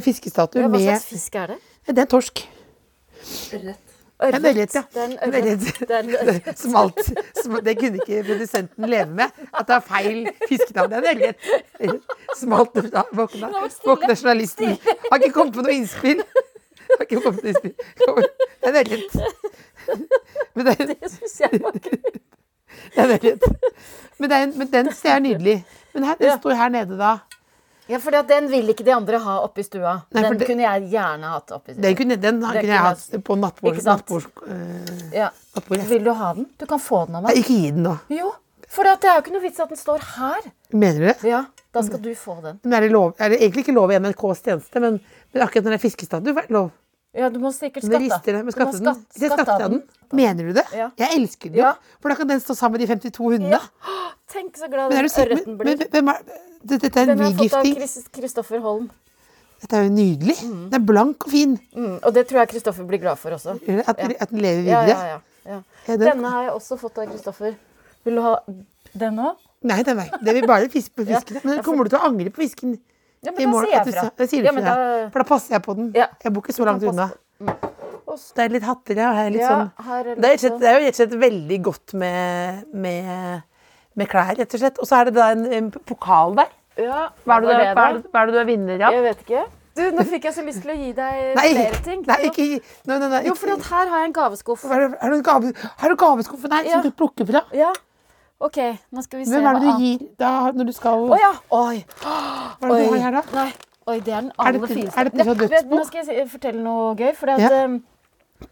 [0.03, 1.59] fiskestatue Ja, hva med slags fisk er det?
[1.87, 2.45] Det er torsk.
[4.23, 4.35] Ørret.
[4.35, 4.81] En ørret, ja.
[5.05, 5.81] En er ørret.
[5.91, 6.59] en ørret.
[6.59, 7.09] Smalt.
[7.65, 9.27] Det kunne ikke produsenten leve med.
[9.59, 10.91] At det er feil fiskenavn.
[10.91, 12.01] Det er en ørret.
[12.39, 12.69] Smalt.
[13.11, 13.49] Våkna,
[13.85, 14.77] våkna journalisten.
[15.11, 16.23] Har ikke kommet på noe innspill.
[16.93, 17.75] Har ikke kommet på noe innspill.
[18.63, 19.11] Det er ørret.
[20.55, 23.37] Men det er, Det synes jeg var gøy.
[24.17, 25.65] Men, er, men den ser nydelig.
[25.93, 27.17] Men her, den står her nede da.
[27.87, 30.01] Ja, for den vil ikke de andre ha oppi stua.
[30.11, 31.81] Nei, Den det- kunne jeg gjerne hatt oppi stua.
[31.81, 33.75] Den kunne, den den kunne jeg hatt på nattbord.
[33.81, 33.85] Sant?
[34.09, 35.29] nattbords, eh, Ja.
[35.55, 35.85] nattbordet.
[35.89, 36.47] Vil du ha den?
[36.57, 37.35] Du kan få den av meg.
[37.37, 37.97] ikke gi den da.
[38.09, 38.33] Jo.
[38.67, 40.41] For det er jo ikke noe vits at den står her.
[40.73, 41.23] Mener du det?
[41.29, 42.59] Ja, da skal du få den.
[42.63, 44.99] Men er det, lov, er det egentlig ikke lov i NRKs tjeneste, men,
[45.33, 46.71] men akkurat når det er fiskestad, du er lov.
[47.15, 48.01] Ja, du må sikkert skatte.
[48.03, 48.83] rister må skatte den.
[48.83, 49.83] skatt- skatte skatter den.
[50.11, 50.65] Mener du det?
[50.75, 50.89] Ja.
[50.99, 51.63] Jeg elsker den jo.
[51.63, 51.73] Ja.
[52.01, 53.51] For da kan den stå sammen med de 52 hundene.
[53.55, 53.61] Ja.
[54.31, 56.01] Tenk så glad Men den ørreten men, blir.
[56.03, 56.15] men,
[56.65, 57.65] det- dette er en Den har fått av
[58.19, 58.89] Kristoffer Holm.
[59.61, 60.35] Dette er jo nydelig.
[60.41, 61.55] Den er blank og fin.
[61.75, 63.55] Mm, og det tror jeg Kristoffer blir glad for også.
[63.87, 64.87] At, at den lever videre.
[64.89, 65.19] ja, ja.
[65.45, 65.61] ja.
[65.87, 67.55] Ja, den- Denne har jeg også fått av Kristoffer.
[68.03, 68.35] Vil du ha
[68.93, 69.35] den òg?
[69.63, 71.39] Nei, den er, det vil bare fiske på fisken.
[71.43, 72.77] Men kommer du til å angre på fisken?
[73.25, 74.01] Ja, men da sier jeg fra.
[74.17, 75.91] sa- sier du Ja, men da- For da passer jeg på den.
[75.95, 76.07] Ja.
[76.23, 77.09] Jeg bor ikke så langt unna.
[78.35, 79.11] Det er litt hatter, ja.
[79.13, 79.71] Her er litt Ja, sånn.
[79.85, 81.57] her er det, er litt rett og slett, det er jo rett og slett veldig
[81.65, 83.43] godt med, med,
[83.95, 84.79] med klær, rett og slett.
[84.79, 86.47] Og så er det da en, en pokal der.
[86.77, 88.81] Ja, Hva er det, du- det hva er det, hva er det du er vinner
[88.87, 88.93] av?
[88.93, 89.45] Jeg vet ikke.
[89.75, 92.03] Du, nå fikk jeg så lyst til å gi deg Nei, flere ting.
[92.07, 92.45] nei, ikke
[92.87, 94.61] nei, nei, nei, Jo, ikke- for her har jeg en gaveskuff.
[94.61, 96.71] Du, har du, en gave, har du gaveskuffen her Ja.
[96.79, 97.41] som du plukker fra?
[97.51, 97.73] Ja.
[98.45, 98.59] OK,
[98.93, 101.31] nå skal vi se Hvem er det du gir da når du skal Å ja!
[101.55, 101.79] Oi.
[102.03, 103.23] Hva er det du har her, da?
[103.39, 103.49] Nei.
[103.85, 104.97] Oi, det er den Er aller fineste.
[104.99, 105.75] er det til Ja, Dødsbo?
[105.77, 107.11] Nå skal jeg fortelle noe gøy.
[107.17, 107.49] For at, Ja.
[107.65, 107.75] eh,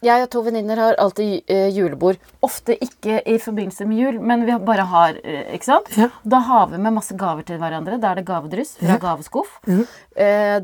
[0.06, 2.20] jeg og to venninner har alltid eh, julebord.
[2.46, 5.90] Ofte ikke i forbindelse med jul, men vi bare har eh, Ikke sant?
[5.98, 6.10] Ja.
[6.24, 8.00] Da har vi med masse gaver til hverandre.
[8.00, 9.58] Da er det gavedryss fra gaveskuff.
[9.68, 9.88] Mm.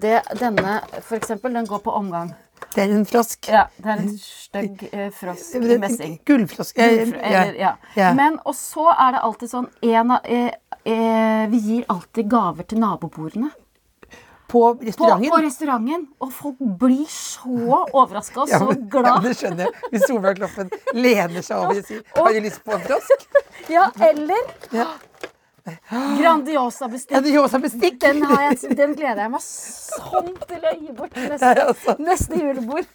[0.06, 2.34] det, denne, for eksempel, den går på omgang.
[2.76, 3.48] Det er en frosk.
[3.50, 6.20] Ja, det er en stygg eh, frosk i messing.
[6.26, 6.78] Gullfrosk.
[6.78, 7.74] Ja.
[7.96, 8.12] ja.
[8.18, 10.52] Men, og så er det alltid sånn en eh,
[10.86, 13.50] eh, Vi gir alltid gaver til nabobordene.
[14.50, 15.30] På På, restauranten.
[15.30, 16.08] på restauranten.
[16.26, 19.10] Og folk blir så overraska og Ja, så glad.
[19.12, 19.90] Ja, det skjønner jeg.
[19.92, 23.28] Hvis Solveig Kloppen lener seg over og sier 'Har du lyst på en frosk?'
[23.76, 24.88] Ja, eller Ja.
[26.20, 27.14] Grandiosa bestikk.
[27.16, 28.00] Grandiosa bestikk.
[28.02, 31.96] Den, har jeg, den gleder jeg meg sånn til å gi bort til neste, altså.
[32.04, 32.88] neste julebord.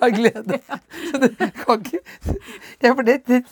[0.00, 0.58] av glede.
[2.82, 3.42] Ja, det, det,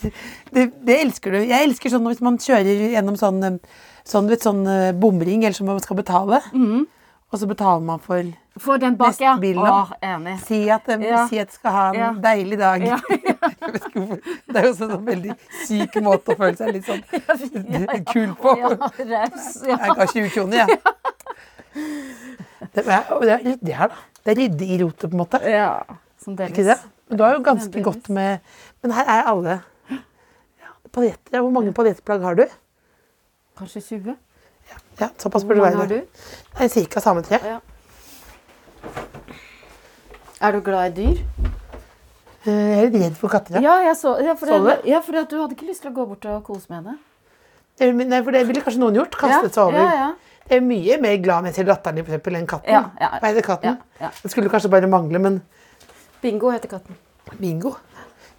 [0.51, 1.41] det, det elsker du.
[1.45, 3.61] Jeg elsker sånn hvis man kjører gjennom sånn,
[4.09, 6.41] sånn, vet, sånn eh, bomring, eller som man skal betale.
[7.31, 8.27] Og så betaler man for
[8.59, 9.37] For den bak, ja.
[9.37, 10.33] Neste bil, Å, enig.
[10.45, 11.21] Si at de Ja.
[11.31, 12.09] si at skal ha en Ja.
[12.13, 12.83] deilig dag.
[12.83, 12.99] Ja.
[14.51, 17.03] Det er jo sånn en veldig syk måte å føle seg litt sånn
[18.13, 18.57] kul på.
[18.99, 20.81] Jeg ga 20 kroner, jeg.
[22.75, 23.97] Det er, det er ryddig her, da.
[24.25, 25.41] Det er ryddig i rotet, på en måte.
[25.49, 25.71] ja.
[26.21, 26.77] Som Ikke det?
[27.09, 27.85] Men du har jo ganske Delvis.
[27.87, 28.41] godt med
[28.83, 29.55] Men her er alle
[29.89, 31.41] ja, paljetter.
[31.41, 32.45] Hvor mange paljettplagg har du?
[33.57, 34.17] Kanskje 20?
[35.01, 36.63] Ja, Såpass Hvor burde det mange har du?
[36.65, 37.39] Er Cirka samme tre.
[37.45, 37.61] Ja.
[40.41, 41.21] Er du glad i dyr?
[42.47, 43.59] Eh, Jeg er litt redd for katter.
[43.61, 43.61] Ja.
[43.61, 45.91] Ja, jeg så, ja, for, Så det, ja, for at du hadde ikke lyst til
[45.93, 46.99] å gå bort og kose med henne.
[48.09, 49.17] Nei, for det ville kanskje noen gjort.
[49.21, 49.79] Kastet seg over.
[49.79, 50.09] Ja, ja,
[50.51, 52.73] Jeg er mye mer glad med jeg ser datteren for eksempel, enn katten.
[52.73, 53.11] Ja, ja.
[53.21, 53.77] Hva heter katten?
[54.23, 55.43] Det skulle kanskje bare mangle, men
[56.23, 56.97] Bingo heter katten.
[57.39, 57.77] bingo.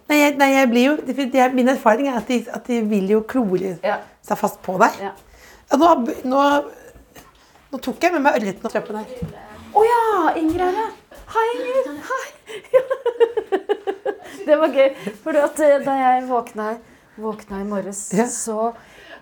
[0.10, 2.65] Nei, jeg, nei, jeg blir jo, det, det, er- Min erfaring er at de, at
[2.67, 3.78] de vil jo klore
[4.22, 4.98] seg fast på deg.
[5.72, 5.78] Ja.
[5.80, 5.90] Nå,
[6.28, 6.42] nå,
[7.72, 9.42] nå tok jeg med meg ørreten og trappen her.
[9.72, 10.00] Å ja!
[10.42, 10.90] Inger er her.
[11.32, 11.92] Hei, Inger.
[12.10, 12.82] Hei.
[14.48, 14.90] det var gøy.
[15.24, 16.66] For eh, da jeg våkna,
[17.24, 18.26] våkna i morges, Ja.
[18.28, 18.74] så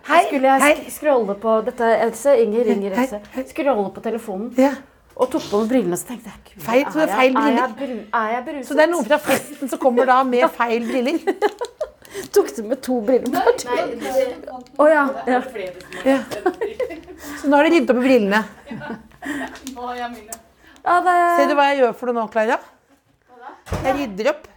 [0.09, 2.33] Hei, skulle jeg sk scrolle på Dette Else.
[2.41, 3.19] Inger ringer Else.
[3.51, 4.71] Scrolle på telefonen Ja.
[5.19, 5.97] og tok på meg brillene.
[5.99, 7.75] Så tenkte jeg Gud, Feil, så er feil briller.
[7.77, 8.67] er, jeg, er jeg beruset?
[8.71, 11.19] Så det er noen fra festen som kommer da med feil briller.
[12.33, 13.65] Tok du med to briller bort?
[14.79, 15.03] Å ja.
[15.29, 15.41] ja.
[16.05, 16.17] Ja.
[17.41, 18.41] Så nå har de ryddet opp i brillene.
[20.85, 22.57] ja det, Ser du hva jeg gjør for det nå, Klara?
[23.83, 24.47] Jeg rydder opp.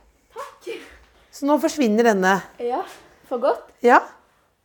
[1.32, 2.34] Så nå forsvinner denne.
[2.62, 2.80] Ja,
[3.28, 3.68] for godt.
[3.84, 3.98] Ja?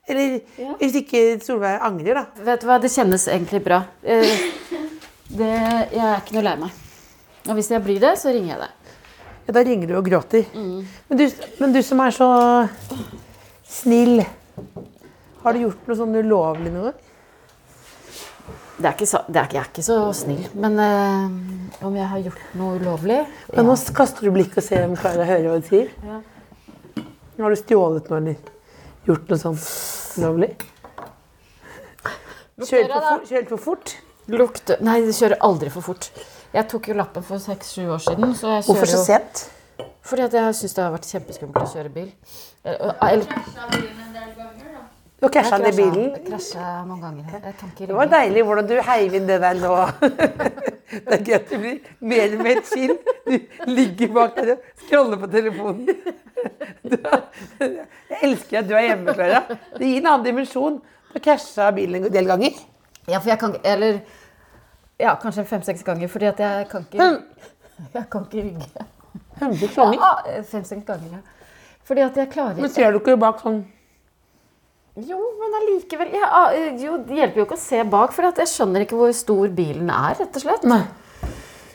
[0.07, 0.37] Eller
[0.79, 2.43] hvis ikke Solveig angrer, da.
[2.47, 3.81] Vet du hva, det kjennes egentlig bra.
[4.03, 4.45] Eh,
[5.27, 5.47] Det,
[5.91, 6.75] jeg er ikke noe lei meg.
[7.51, 8.76] Og hvis jeg blir det, så ringer jeg deg.
[9.47, 10.43] Ja, da ringer du og gråter.
[10.53, 11.23] Men, du,
[11.61, 12.27] men du som er så
[13.67, 14.19] snill,
[15.43, 16.91] har du gjort noe sånn ulovlig noe?
[18.77, 22.09] Det er ikke så, det er jeg er ikke så snill, men øh, om jeg
[22.11, 23.15] har gjort noe ulovlig
[23.55, 25.89] Men nå kaster du blikk og ser om Klara hører hva du sier.
[26.05, 26.19] Ja.
[27.39, 28.51] Har du stjålet noe eller
[29.07, 29.57] gjort noe sånn
[30.19, 30.51] ulovlig?
[32.67, 33.95] Kjørt for, for fort?
[34.27, 36.11] Lukte Nei, det kjører aldri for fort.
[36.57, 39.43] Jeg tok jo lappen for seks-sju år siden, så jeg Hvorfor så så jo sent?
[40.07, 42.07] Fordi at jeg syns det har vært kjempeskummelt å kjøre bil.
[42.65, 43.27] Eller, eller
[45.21, 46.07] Du krasja den i bilen.
[46.27, 47.53] Krasja noen ganger.
[47.79, 49.73] Det var deilig hvordan du heiv inn det der nå.
[50.87, 52.93] Det er gøy at du blir mer og mer chill.
[53.27, 53.33] Du
[53.67, 55.89] ligger bak der og scroller på telefonen.
[57.03, 57.25] Har-
[57.59, 59.41] Jeg elsker at du er hjemme, Klara.
[59.75, 60.77] Det gir en annen dimensjon.
[61.11, 62.55] Du krasja bilen en del ganger.
[63.07, 63.99] Ja, for jeg kan ikke Eller
[64.99, 67.09] ja, kanskje fem-seks ganger, fordi at jeg kan ikke
[67.93, 68.85] Jeg kan ikke rygge.
[69.37, 69.99] Fem-seks ganger.
[70.01, 71.19] Ja, Fem-seks ganger, ja.
[71.87, 73.59] Fordi at jeg klarer Men ser du ikke bak sånn
[75.07, 78.49] Jo, men allikevel ja, ah, Jo, det hjelper jo ikke å se bak, for jeg
[78.49, 80.65] skjønner ikke hvor stor bilen er, rett og slett.
[80.67, 80.81] Nei.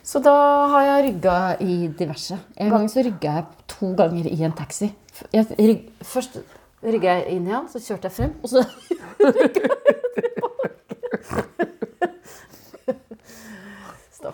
[0.02, 0.35] Så da
[0.72, 2.35] har jeg rygga i diverse.
[2.58, 4.90] En gang så rygga jeg to ganger i en taxi.
[5.30, 6.40] Rygg, først
[6.82, 8.64] rygga jeg inn i han, så kjørte jeg frem, og så
[9.38, 11.71] rygga jeg tilbake.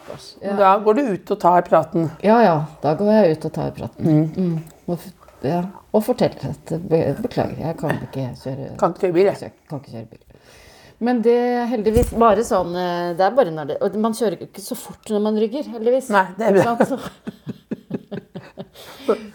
[0.09, 0.37] Stakkars.
[0.41, 0.57] Ja.
[0.57, 2.11] Da går du ut og tar praten.
[2.23, 4.31] ja ja, da går jeg ut og tar praten.
[4.37, 4.59] Mm.
[4.89, 4.99] Og,
[5.43, 6.73] ja, og forteller at
[7.23, 9.41] beklager, jeg kan ikke kjøre Kan ikke kjøre bil, jeg.
[9.41, 10.25] jeg kan ikke kjøre bil.
[10.99, 14.41] Men det er heldigvis bare sånn eh, Det er bare når det Og man kjører
[14.49, 16.09] ikke så fort når man rygger, heldigvis.
[16.11, 16.73] Nei, det er bra.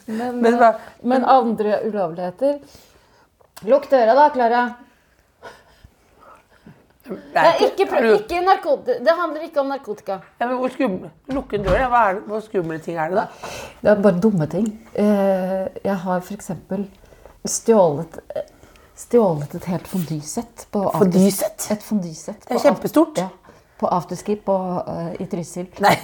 [0.05, 2.59] Men, Men eh, men andre ulovligheter
[3.65, 4.61] Lukk døra da, Klara.
[7.03, 7.83] Det ikke,
[8.15, 8.93] ikke narkotika.
[9.03, 10.15] Det handler ikke om narkotika.
[10.39, 11.89] Ja, men hvor skummel Lukke en dør, ja.
[11.91, 13.25] Hva er det, hvor skumle ting er det da?
[13.81, 14.69] Det er bare dumme ting.
[14.95, 16.51] Eh, Jeg har f.eks.
[17.45, 18.19] stjålet
[18.95, 20.67] Stjålet et helt fondysett.
[20.71, 21.67] Fondysett?
[21.73, 22.45] Et fondysett.
[22.47, 23.17] Det er kjempestort.
[23.17, 23.27] Ja.
[23.79, 24.55] På afterski på,
[24.87, 25.67] eh, i Trysil.
[25.81, 25.95] Nei.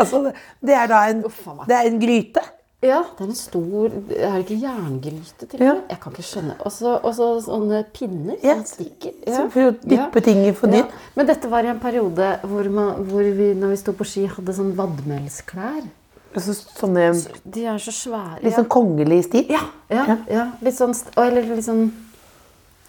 [0.00, 0.34] altså, det-
[0.66, 1.20] det er da en,
[1.68, 2.40] det er en gryte.
[2.84, 5.60] Ja, det er en stor Er det ikke jerngryte til?
[5.64, 5.70] Ja.
[5.72, 5.84] og med?
[5.94, 6.56] Jeg kan ikke skjønne.
[6.60, 6.72] Og
[7.16, 8.54] så sånne pinner Ja.
[8.58, 9.14] som stikker.
[9.26, 10.90] Så For å dyppe ting i fondyen.
[11.16, 14.26] Men dette var i en periode hvor, man, hvor vi når vi sto på ski,
[14.28, 15.86] hadde sånn vadmelsklær.
[16.34, 17.12] Altså, sånne
[17.46, 18.42] De er så svære.
[18.42, 19.46] litt sånn kongelig stil.
[19.48, 20.48] Ja, ja, ja.
[20.60, 21.92] Litt sånn Eller litt sånn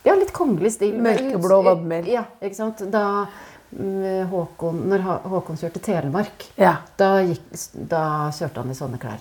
[0.03, 0.93] Ja, litt kongelig stil.
[1.01, 2.05] Mørkeblå vadmel.
[2.07, 2.81] Ja, ikke sant.
[2.91, 3.27] Da
[3.75, 6.77] mm, Håkon, når Håkon kjørte Telemark, Ja.
[6.97, 9.19] da, gikk, da kjørte han i sånne klær.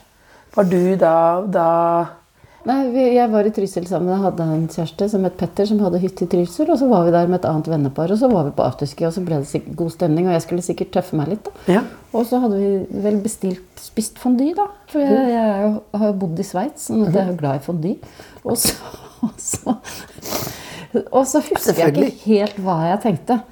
[0.55, 1.17] Var du da,
[1.51, 1.71] da
[2.64, 2.79] Nei,
[3.12, 4.09] Jeg var i Trysil sammen.
[4.09, 6.71] Jeg hadde en kjæreste som het Petter, som hadde hytte i Trysil.
[6.73, 9.05] Og så var vi der med et annet vennepar, og så var vi på afterski,
[9.05, 10.31] og så ble det god stemning.
[10.31, 11.75] Og jeg skulle sikkert tøffe meg litt, da.
[11.75, 11.83] Ja.
[12.17, 14.71] Og så hadde vi vel bestilt spist fondy, da.
[14.88, 17.64] For jeg, jeg jo, har jo bodd i Sveits, sånn jeg er jo glad i
[17.67, 17.95] fondy.
[18.49, 18.97] Og så,
[19.29, 19.77] og så,
[21.11, 23.43] og så husker jeg ikke helt hva jeg tenkte.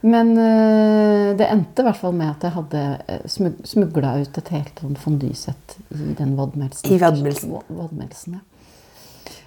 [0.00, 4.54] Men øh, det endte i hvert fall med at jeg hadde øh, smugla ut et
[4.54, 6.88] helt sånn fondysett i den vadmelsen.
[6.88, 8.38] I vadmelsen.
[8.38, 8.46] Ja.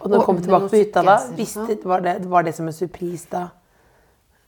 [0.04, 2.76] Og når du kom tilbake på hytta da, visste, var, det, var det som en
[2.76, 3.48] surprise da?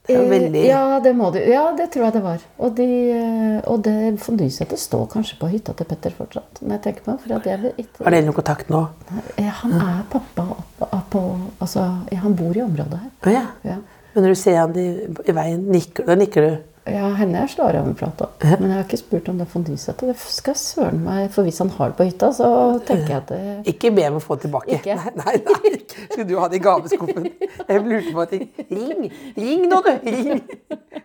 [0.06, 1.40] Det Eh, veldig Ja, det du.
[1.40, 2.42] Ja, det tror jeg det var.
[2.58, 6.62] Og, de, eh, og det fondysettet står kanskje på hytta til Petter fortsatt.
[6.62, 8.84] Når jeg tenker meg, for jeg ikke Har dere noe kontakt nå?
[9.10, 10.46] Nei, Han er pappa
[10.92, 11.24] opp på
[11.60, 11.88] Altså,
[12.22, 13.12] han bor i området her.
[13.26, 13.46] Å ja.
[13.66, 13.80] Ja.
[14.16, 14.88] Men når du ser han i,
[15.28, 16.54] i veien, nikker, da nikker du?
[16.86, 18.28] Ja, henne jeg slår av med plata.
[18.46, 20.12] Men jeg har ikke spurt om det fondysettet.
[20.12, 22.50] Det skal søren meg For hvis han har det på hytta, så
[22.86, 24.78] tenker jeg at det Ikke be om å få tilbake.
[24.78, 24.96] Ikke?
[25.02, 25.82] Nei, nei, nei.
[26.12, 27.28] Skulle du ha det i gaveskuffen?
[27.58, 28.46] Jeg lurte på ting.
[28.70, 29.10] Ring!
[29.42, 29.92] Ring nå, du!
[30.06, 30.44] Ring!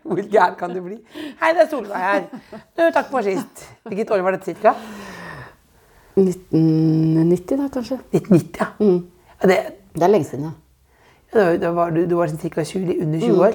[0.05, 1.01] Hvor gæren kan du bli?
[1.41, 2.27] Hei, det er Solveig her.
[2.77, 3.67] Du, takk for sist.
[3.89, 4.77] Hvilket år var dette cirka?
[6.21, 8.03] 1990, da, kanskje.
[8.13, 8.75] 1990, ja.
[8.85, 9.01] Mm.
[9.49, 9.63] det,
[9.97, 10.59] Det er lenge siden, ja.
[11.33, 12.65] Da, var du, du var ca.
[12.65, 13.55] 20, under 20 år.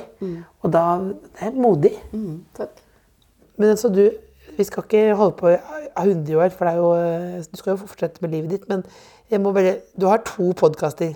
[0.61, 1.91] Og da Det er modig.
[2.57, 2.69] Takk.
[3.57, 4.09] Men altså, du
[4.57, 5.57] Vi skal ikke holde på i
[5.99, 8.69] 100 år, for det jo, eh, du skal jo fortsette med livet ditt.
[8.69, 8.83] Men
[9.31, 11.15] jeg må bare, du har to podkaster.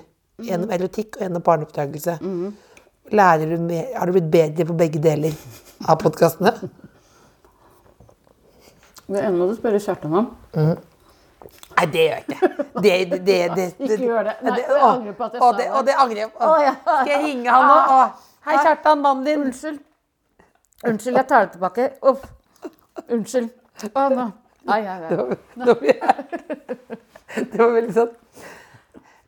[0.49, 2.17] En om erotikk og en om barneoppdragelse.
[3.11, 5.31] Lærer du mer, har du blitt bedre på begge deler
[5.87, 6.51] av podkastene?
[9.09, 10.27] Det ene må du spørre Kjartan om.
[11.77, 12.47] Nei, det gjør jeg ikke.
[12.83, 14.33] Det, det, det, det, Ikke gjør det.
[14.43, 15.67] Nei, jeg angrer på at jeg sa det.
[15.71, 16.49] Og det angrer jeg på.
[16.89, 17.77] Skal jeg ringe han nå?
[17.95, 17.99] Å,
[18.47, 19.45] Hei, Kjartan, mannen din.
[19.47, 19.79] Unnskyld.
[20.87, 21.89] Unnskyld, jeg tar det tilbake.
[22.11, 22.23] Uff.
[23.07, 23.49] Unnskyld.
[23.93, 24.27] Å, nå.
[24.67, 25.09] Ai, ai, ai.
[27.29, 28.15] Det var veldig sånn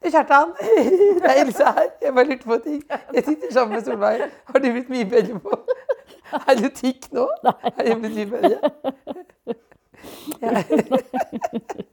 [0.01, 1.89] Kjartan, det er Else her.
[2.01, 2.79] Jeg bare lurte på ting.
[3.13, 4.21] Jeg sitter sammen med Solveig.
[4.49, 5.59] Har du blitt mye bedre på
[6.41, 7.27] Er du tikk nå?
[7.45, 7.53] Nei.
[7.69, 8.57] Er du blitt mye bedre?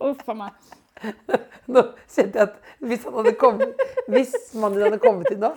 [0.00, 0.52] Uff a meg.
[1.72, 2.54] Nå kjente jeg at
[2.86, 3.02] hvis
[3.40, 5.50] kommet Hvis mannen din hadde kommet inn nå,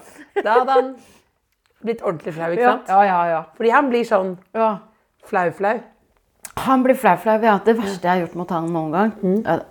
[0.43, 0.89] da hadde han
[1.83, 2.89] blitt ordentlig flau, ikke Ja, sant?
[2.91, 3.19] ja, ja.
[3.31, 3.41] ja.
[3.55, 4.71] Fordi han blir sånn ja.
[5.29, 5.77] flau-flau.
[6.65, 7.37] Han blir flau, flau.
[7.43, 7.53] Ja.
[7.63, 9.13] Det verste jeg har gjort mot han noen gang,
[9.47, 9.65] er-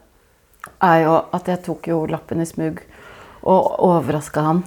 [0.84, 2.80] er jo at jeg tok jo lappen i smug
[3.48, 4.62] og overraska han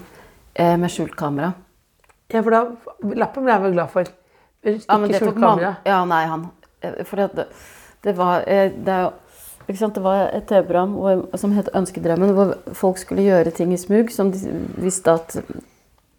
[0.55, 1.51] eh, med skjult kamera.
[2.31, 2.61] Ja, for da
[3.17, 4.07] Lappen ble jeg vel glad for.
[4.63, 5.73] Ikke Ja, skjult kamera.
[5.85, 6.45] Ja, nei, han
[6.81, 7.47] eh, For det,
[8.05, 9.11] det var eh, Det er jo?
[9.71, 10.95] Det var et TV-program
[11.39, 15.37] som het Ønskedrømmen, hvor folk skulle gjøre ting i smug som de visste at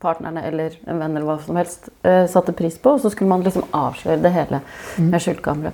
[0.02, 2.96] partnerne eller en venn eller hva som helst eh, satte pris på.
[2.96, 4.62] Og så skulle man liksom avsløre det hele
[4.98, 5.72] med skyldkamera.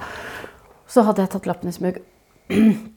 [0.88, 2.00] Så hadde jeg tatt lappen i smug.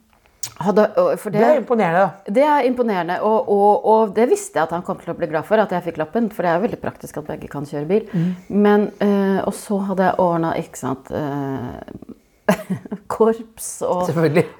[0.62, 0.84] Hadde,
[1.18, 2.32] for Det er imponerende, da.
[2.34, 5.26] det er imponerende, og, og, og det visste jeg at han kom til å bli
[5.30, 6.28] glad for, at jeg fikk lappen.
[6.34, 8.10] For det er veldig praktisk at begge kan kjøre bil.
[8.50, 12.12] Men, eh, og så hadde jeg ordna, ikke sant eh,
[13.12, 14.08] korps og,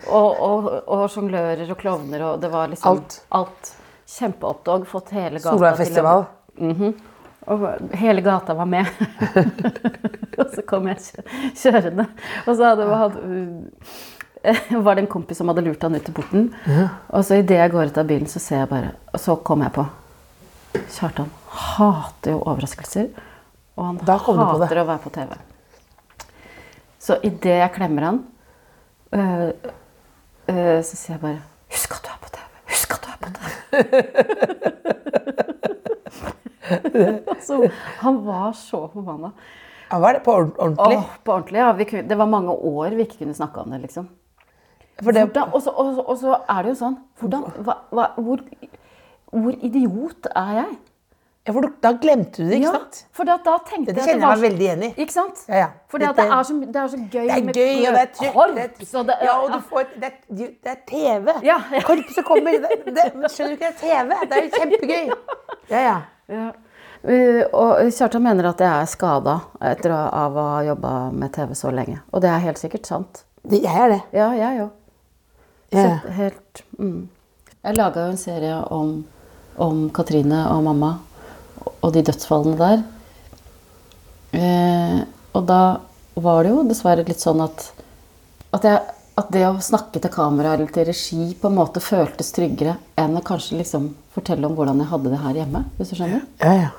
[0.08, 3.16] og, og, og jonglører og klovner og det var liksom Alt.
[3.30, 3.72] alt.
[4.12, 4.86] Kjempeoppdog.
[4.88, 6.24] Fått hele gata Solveigfestival.
[6.60, 6.92] Mhm.
[7.52, 7.62] Og
[7.98, 8.86] hele gata var med.
[10.38, 11.00] og så kom jeg
[11.58, 12.06] kjørende.
[12.46, 16.50] Og så hadde, hadde, var det en kompis som hadde lurt han ut til porten.
[17.10, 19.64] Og så idet jeg går ut av bilen, så ser jeg bare Og så kom
[19.64, 19.88] jeg på
[20.92, 23.10] Kjartan hater jo overraskelser.
[23.76, 25.34] Og han hater å være på TV.
[27.02, 28.18] Så idet jeg klemmer han,
[29.12, 29.48] øh,
[30.48, 31.40] øh, så sier jeg bare
[31.72, 32.44] Husk at du er på TV!
[32.70, 33.42] Husk at du er på TV!
[37.34, 37.70] altså,
[38.04, 39.32] han var så forbanna.
[39.90, 40.96] Ja, var det på ordentlig?
[40.98, 41.72] Åh, på ordentlig, ja.
[41.72, 44.08] Vi det var mange år vi ikke kunne snakke om det, liksom.
[45.02, 48.44] Og så er det jo sånn hvordan, hva, hva, hvor,
[49.32, 50.72] hvor idiot er jeg?
[51.42, 52.98] Ja, for da glemte du det, ikke Ja, sant?
[53.10, 54.90] for da, da tenkte Dette jeg det kjenner jeg var meg veldig igjen i.
[55.02, 55.40] Ikke sant?
[55.48, 55.68] Ja, ja.
[55.90, 58.12] Fordi det er, så, det er så gøy Det er med gøy, og det er
[58.18, 58.36] trygt.
[58.36, 58.54] korps,
[58.92, 61.34] det og det, Ja, og du får, det, er, det er TV.
[61.48, 61.82] Ja, ja.
[61.88, 62.54] Korpset kommer.
[62.62, 64.20] Det, skjønner du ikke, det er TV.
[64.30, 65.12] Det er jo kjempegøy.
[65.72, 65.96] Ja, ja.
[66.30, 66.46] Ja.
[67.02, 69.40] Uh, og Kjartan mener at jeg er skada
[69.72, 71.98] etter å, av å ha jobba med TV så lenge.
[72.14, 73.24] Og det er helt sikkert sant.
[73.42, 74.02] Det, jeg er det.
[74.14, 74.76] Ja, jeg òg.
[75.74, 75.88] Ja.
[76.22, 77.00] Helt mm.
[77.64, 79.00] Jeg laga jo en serie om,
[79.58, 80.98] om Katrine og mamma
[81.82, 82.82] og de dødsfallene der.
[84.32, 84.98] Eh,
[85.36, 85.62] og da
[86.22, 87.66] var det jo dessverre litt sånn at,
[88.52, 88.80] at, jeg,
[89.20, 93.16] at det å snakke til kamera eller til regi på en måte føltes tryggere enn
[93.18, 95.64] å kanskje liksom fortelle om hvordan jeg hadde det her hjemme.
[95.78, 96.24] hvis du skjønner.
[96.42, 96.70] ja, ja.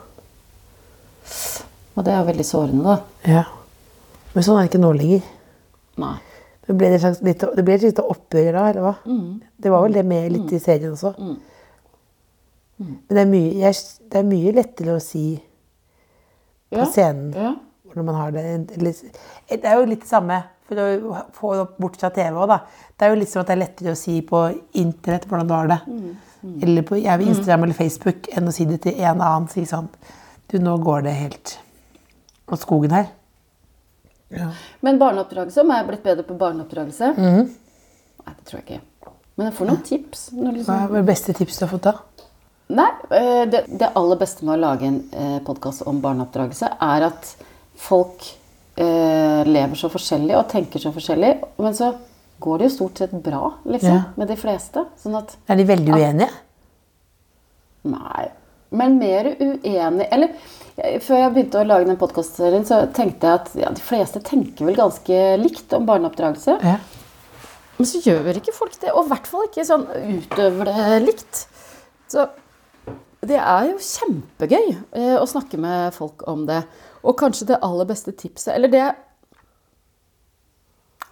[1.93, 3.33] Og det er jo veldig sårende, da.
[3.35, 3.43] ja.
[4.33, 5.25] Men sånn er det ikke nå lenger.
[6.01, 6.15] Nei.
[6.63, 8.93] Det ble, et slags, litt, det ble et lite oppgjør da, eller hva?
[9.61, 11.11] Det var vel det med litt i serien også.
[12.78, 13.76] Men det er, mye, jeg,
[14.11, 15.28] det er mye lettere å si
[16.74, 17.51] på Ja, scenen Ja.
[17.86, 18.43] hvordan man har det.
[18.74, 22.57] Det er jo litt det samme, for å få det bort fra TV òg, da.
[22.97, 24.41] Det er jo litt som at det er lettere å si på
[24.82, 25.80] internett hvordan du har det.
[26.65, 29.47] Eller på jeg vil Instagram eller Facebook enn å si det til en annen.
[29.53, 29.88] Si sånn
[30.51, 31.53] Du, nå går det helt
[32.51, 33.07] mot skogen her.
[34.82, 37.13] Men barneoppdragelse, om jeg er blitt bedre på barneoppdragelse?
[37.17, 38.82] Nei, det tror jeg ikke.
[39.38, 40.24] Men jeg får noen tips.
[40.34, 40.65] Liksom...
[40.67, 41.93] Hva er det beste tipset du har fått da?
[42.74, 47.05] Nei, eh, det, det aller beste med å lage en eh, podkast om barneoppdragelse, er
[47.09, 47.34] at
[47.84, 48.24] folk
[48.80, 51.34] eh, lever så forskjellig og tenker så forskjellig.
[51.61, 51.91] Men så
[52.43, 54.01] går det jo stort sett bra, liksom, Ja.
[54.16, 54.86] med de fleste.
[55.03, 56.30] Sånn at Er de veldig uenige?
[57.84, 58.30] Nei.
[58.74, 60.32] Men mer uenige Eller
[61.03, 64.66] før jeg begynte å lage den podkastserien, så tenkte jeg at ja, de fleste tenker
[64.66, 66.55] vel ganske likt om barneoppdragelse.
[66.64, 66.80] Ja.
[67.78, 69.86] Men så gjør ikke folk det, og i hvert fall ikke sånn
[70.16, 71.43] utøver det likt.
[72.09, 72.26] Så
[73.30, 76.63] det er jo kjempegøy eh, å snakke med folk om det.
[77.03, 78.84] Og kanskje det aller beste tipset Eller det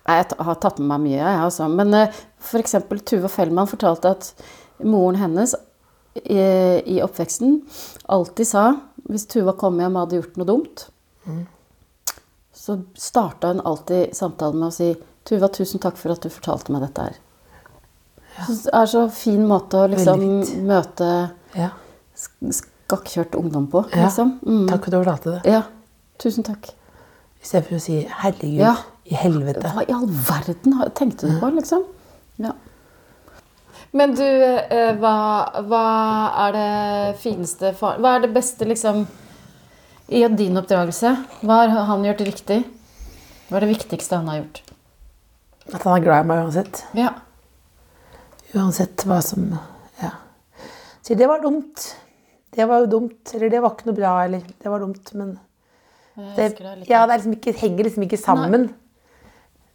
[0.07, 1.67] Jeg har tatt med meg mye, jeg også.
[1.71, 2.75] Men eh, f.eks.
[3.07, 4.31] Tuva Fellmann fortalte at
[4.83, 5.55] moren hennes
[6.15, 6.39] i,
[6.91, 7.61] i oppveksten
[8.11, 8.65] alltid sa
[9.07, 10.87] Hvis Tuva kom hjem og hadde gjort noe dumt,
[12.61, 14.89] så starta hun alltid samtalen med å si
[15.27, 17.19] Tuva, tusen takk for at du fortalte meg dette her.
[18.47, 20.23] Så Det er så fin måte å liksom
[20.65, 21.09] møte
[21.53, 21.69] ja.
[22.21, 24.03] Sk- skakkjørt ungdom på, Ja.
[24.05, 24.39] liksom.
[24.45, 24.67] Mm.
[24.69, 25.51] Takk for at du fortalte det.
[25.51, 25.61] Ja.
[26.19, 26.69] Tusen takk.
[27.41, 28.75] I stedet for å si 'herregud, Ja.
[29.05, 29.63] i helvete'.
[29.73, 31.83] Hva i all verden har- tenkte du på, liksom?
[32.37, 32.51] Ja.
[33.93, 39.07] Men du, eh, hva, hva er det fineste Hva er det beste, liksom,
[40.09, 41.25] i din oppdragelse?
[41.43, 42.63] Hva har han gjort riktig?
[43.49, 44.61] Hva er det viktigste han har gjort?
[45.73, 46.83] At han er glad i meg uansett.
[46.93, 47.09] Ja.
[48.53, 49.59] Uansett hva som
[50.01, 50.09] Ja.
[51.03, 51.93] Sier 'det var dumt'.
[52.51, 53.33] Det var jo dumt.
[53.33, 54.13] Eller det var ikke noe bra.
[54.25, 55.39] Eller 'det var dumt', men
[56.35, 58.73] det, ja, det er liksom ikke, henger liksom ikke sammen.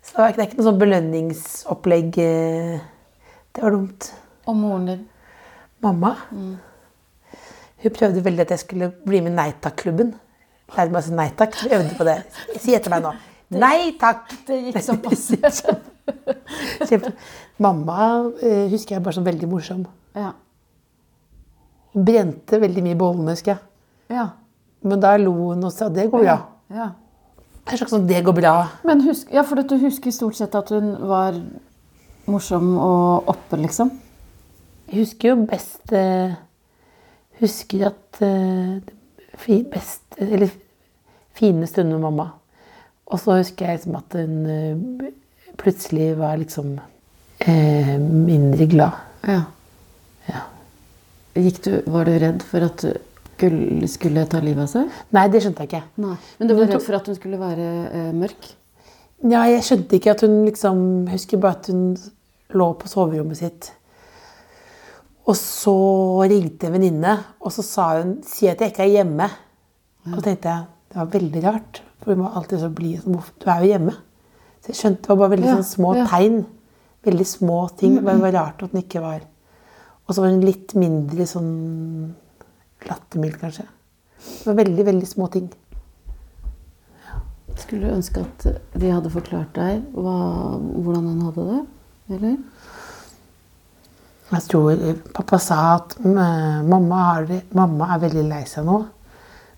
[0.03, 2.19] Så det er ikke- det er ikke noe sånn belønningsopplegg.
[2.19, 2.81] eh,
[3.55, 4.13] Det var dumt.
[4.47, 5.09] Og moren din.
[5.83, 6.57] Mamma Mm.
[7.83, 10.15] Hun prøvde veldig at jeg skulle bli med i Nei takk-klubben.
[10.77, 11.55] Lærte meg å si nei takk.
[11.55, 12.25] Hun øvde på det.
[12.61, 13.13] Si etter meg nå.
[13.51, 14.29] Nei takk!
[14.47, 15.63] Det gikk så passivt.
[17.59, 19.87] Mamma eh, husker jeg bare som veldig morsom.
[20.15, 20.33] ja.
[21.97, 23.63] Brente veldig mye i bollene, husker jeg.
[24.19, 24.27] ja.
[24.87, 26.35] Men da lo hun og sa det går bra.
[26.71, 26.91] ja.
[27.67, 28.51] Det er slags sånn det går bra.
[28.87, 31.35] Men husk, ja, for du husker stort sett at hun var
[32.31, 33.91] morsom og oppe, liksom?
[34.87, 36.37] Jeg husker jo best eh,
[37.41, 38.77] Husker at eh,
[39.35, 40.53] fi, best, Eller
[41.35, 42.29] fine stunder med mamma.
[43.11, 45.11] Og så husker jeg liksom at hun eh,
[45.59, 46.77] plutselig var liksom
[47.41, 49.03] eh, mindre glad.
[49.27, 49.41] Ja.
[49.41, 49.43] Ja.
[51.37, 55.01] Du, var du redd for at du skulle, ta livet av seg?
[55.13, 55.83] Nei, det skjønte jeg ikke.
[56.01, 56.15] Nei.
[56.39, 58.49] Men du var redd for at hun skulle være uh, mørk?
[59.25, 61.97] Ja, jeg skjønte ikke at hun liksom Jeg husker bare at hun
[62.57, 63.71] lå på soverommet sitt.
[65.27, 65.77] Og så
[66.31, 69.31] ringte en venninne, og så sa hun 'si at jeg ikke er hjemme'.
[70.07, 73.01] Og så tenkte jeg det var veldig rart, for hun var alltid så blid.
[73.05, 73.93] Du er jo hjemme.
[74.63, 76.07] Så jeg skjønte det var bare veldig Ja, sånn små ja.
[76.07, 76.47] tegn.
[77.05, 77.97] Veldig små ting.
[77.97, 79.21] Det var rart at hun ikke var
[80.07, 81.51] Og så var hun litt mindre sånn
[82.87, 83.65] lattermild, kanskje.
[84.27, 85.49] Det var veldig, veldig små ting.
[87.57, 88.47] Skulle du ønske at
[88.77, 90.17] de hadde forklart deg hva,
[90.61, 91.61] hvordan han hadde det?
[92.17, 92.37] Eller?
[94.27, 98.81] Jeg tror eh, pappa sa at mamma, har mamma er veldig lei seg nå,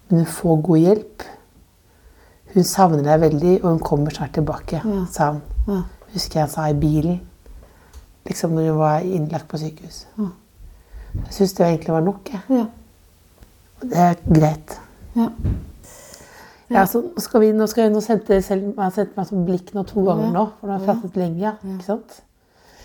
[0.09, 1.25] men hun får god hjelp.
[2.55, 5.05] Hun savner deg veldig, og hun kommer snart tilbake, Ja.
[5.13, 5.43] sa han.
[5.69, 5.83] Ja.
[6.15, 7.19] Husker jeg han sa i bilen,
[8.27, 10.07] liksom når hun var innlagt på sykehus.
[10.19, 10.29] Ja.
[11.15, 12.31] Jeg syns det egentlig var nok.
[12.33, 12.41] Jeg.
[12.51, 12.67] Ja.
[13.79, 14.81] Og Det er greit.
[15.17, 15.31] ja.
[16.69, 19.45] Ja, så skal vi, nå skal jeg, nå sendte selv, jeg har sendt meg sånn
[19.49, 21.39] blikk nå to ganger nå, for nå har jeg pratet lenge.
[21.41, 22.19] Ja, ikke sant?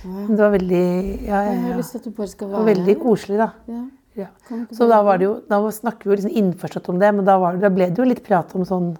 [0.06, 0.86] Men det var veldig
[1.28, 2.46] ja, ja, ja.
[2.54, 3.50] var veldig koselig, da.
[3.68, 3.82] Ja.
[4.16, 4.28] Ja.
[4.72, 7.36] Så da, var det jo, da snakker vi jo liksom innforstått om det, men da,
[7.42, 8.92] var det, da ble det jo litt prat om sånn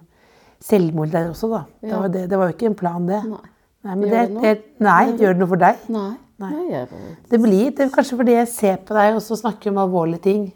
[0.64, 1.62] selvmord der også, da.
[1.80, 3.20] Det, var, det, det var jo ikke en plan, det.
[3.30, 3.42] Nei.
[3.84, 5.80] Nei, men Gjør det det, nei, gjør det noe for deg?
[5.92, 6.10] Nei.
[6.42, 6.86] Nei.
[7.30, 9.78] Det blir det er kanskje fordi jeg ser på deg, og så snakker vi om
[9.84, 10.46] alvorlige ting.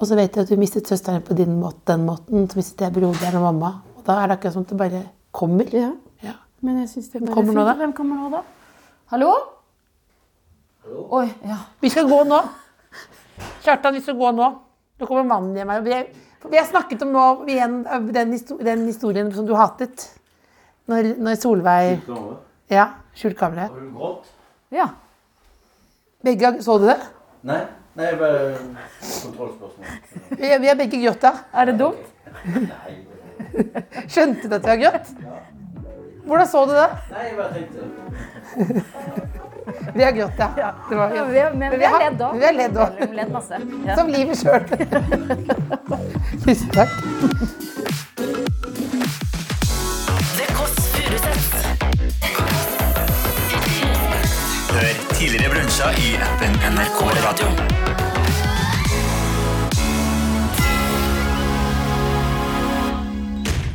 [0.00, 2.80] Og så vet jeg at du mistet søsteren på din måte, den måten, så mistet
[2.86, 3.68] jeg broderen og mamma.
[3.98, 5.02] Og da er det akkurat som at det bare
[5.32, 5.68] kommer.
[5.76, 5.90] Ja.
[6.24, 6.32] Ja.
[6.64, 7.74] Men jeg syns det bare kommer nå, da?
[7.82, 8.40] Hvem kommer nå, da?
[9.12, 9.30] Hallo?
[11.20, 11.58] Oi, ja.
[11.84, 12.40] Vi skal gå nå.
[13.64, 14.48] Kjartan, vi skal gå nå.
[15.00, 15.84] Nå kommer mannen hjem her.
[15.86, 16.00] Vi,
[16.52, 17.80] vi har snakket om nå igjen
[18.12, 20.08] den, histo- den historien som du hatet.
[20.90, 22.02] Når, når Solveig
[22.72, 23.68] Ja, skjult kamera.
[23.70, 24.33] Har du grått?
[24.74, 24.88] Ja.
[26.24, 26.96] Begge, så du det?
[27.44, 27.60] Nei.
[27.94, 28.56] Nei, bare
[29.22, 29.86] kontrollspørsmål.
[30.40, 31.24] Vi, vi har begge grått.
[31.54, 32.04] Er det dumt?
[32.48, 32.94] Nei.
[34.10, 34.78] Skjønte du at vi har
[35.22, 35.34] Ja.
[36.24, 36.88] Hvordan så du det?
[37.12, 37.78] Nei, jeg bare tenkte
[39.94, 40.46] Vi har grøtt, ja.
[40.88, 42.34] Det var, Ja, vi har- men vi har ledd òg.
[42.40, 42.88] Vi har ledd òg.
[42.98, 43.58] Vi har ledd masse.
[43.86, 43.96] Ja.
[43.96, 44.60] Som livet sjøl.
[46.44, 46.90] Tusen takk.
[55.24, 57.46] Tidligere brunsja i appen NRK Radio.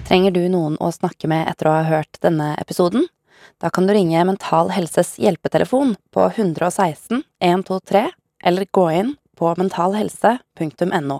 [0.07, 3.07] Trenger du noen å snakke med etter å ha hørt denne episoden?
[3.57, 8.05] Da kan du ringe Mental Helses hjelpetelefon på 116 123,
[8.45, 11.19] eller gå inn på mentalhelse.no.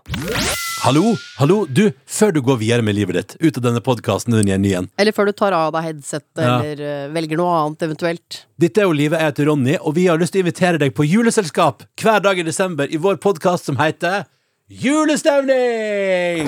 [0.80, 1.09] Hallo,
[1.41, 4.63] hallo, du, før du går videre med livet ditt, ut av denne podkasten din igjen,
[4.70, 4.86] igjen.
[4.99, 6.53] Eller før du tar av deg headsetet, Ja.
[6.61, 8.38] eller eh, velger noe annet eventuelt.
[8.59, 10.95] Dette er jo Livet, jeg heter Ronny, og vi har lyst til å invitere deg
[10.95, 14.24] på juleselskap hver dag i desember i vår podkast som heter
[14.70, 16.47] Julestemning!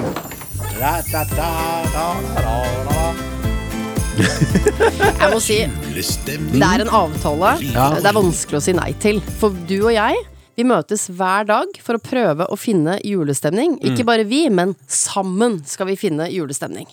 [5.19, 5.57] Jeg må si,
[5.93, 7.87] det er en avtale Ja.
[7.97, 9.19] det er vanskelig å si nei til.
[9.39, 10.15] For du og jeg,
[10.59, 13.77] vi møtes hver dag for å prøve å finne julestemning.
[13.87, 16.89] Ikke bare vi, men sammen skal vi finne julestemning.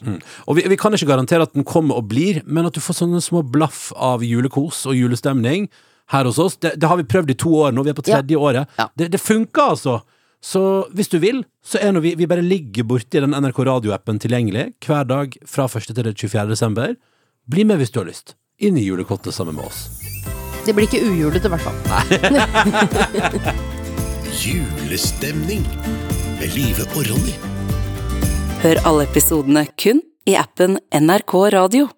[0.47, 3.01] Og vi, vi kan ikke garantere at den kommer og blir, men at du får
[3.03, 5.69] sånne små blaff av julekos og julestemning
[6.13, 6.57] her hos oss.
[6.57, 8.71] Det, det har vi prøvd i to år nå, vi er på tredje året.
[8.79, 8.89] Ja.
[8.97, 9.99] Det, det funker, altså.
[10.41, 10.63] Så
[10.95, 14.69] hvis du vil, så er nå vi, vi bare ligger borti den NRK radioappen tilgjengelig
[14.87, 15.91] hver dag fra 1.
[15.99, 16.47] til 24.
[16.55, 16.95] desember.
[17.51, 18.37] Bli med hvis du har lyst.
[18.63, 19.89] Inn i julekottet sammen med oss.
[20.69, 21.81] Det blir ikke ujulete, i hvert fall.
[24.45, 25.65] Julestemning
[26.37, 27.33] med Live og Ronny.
[28.61, 31.89] Hør alle episodene kun i appen NRK Radio.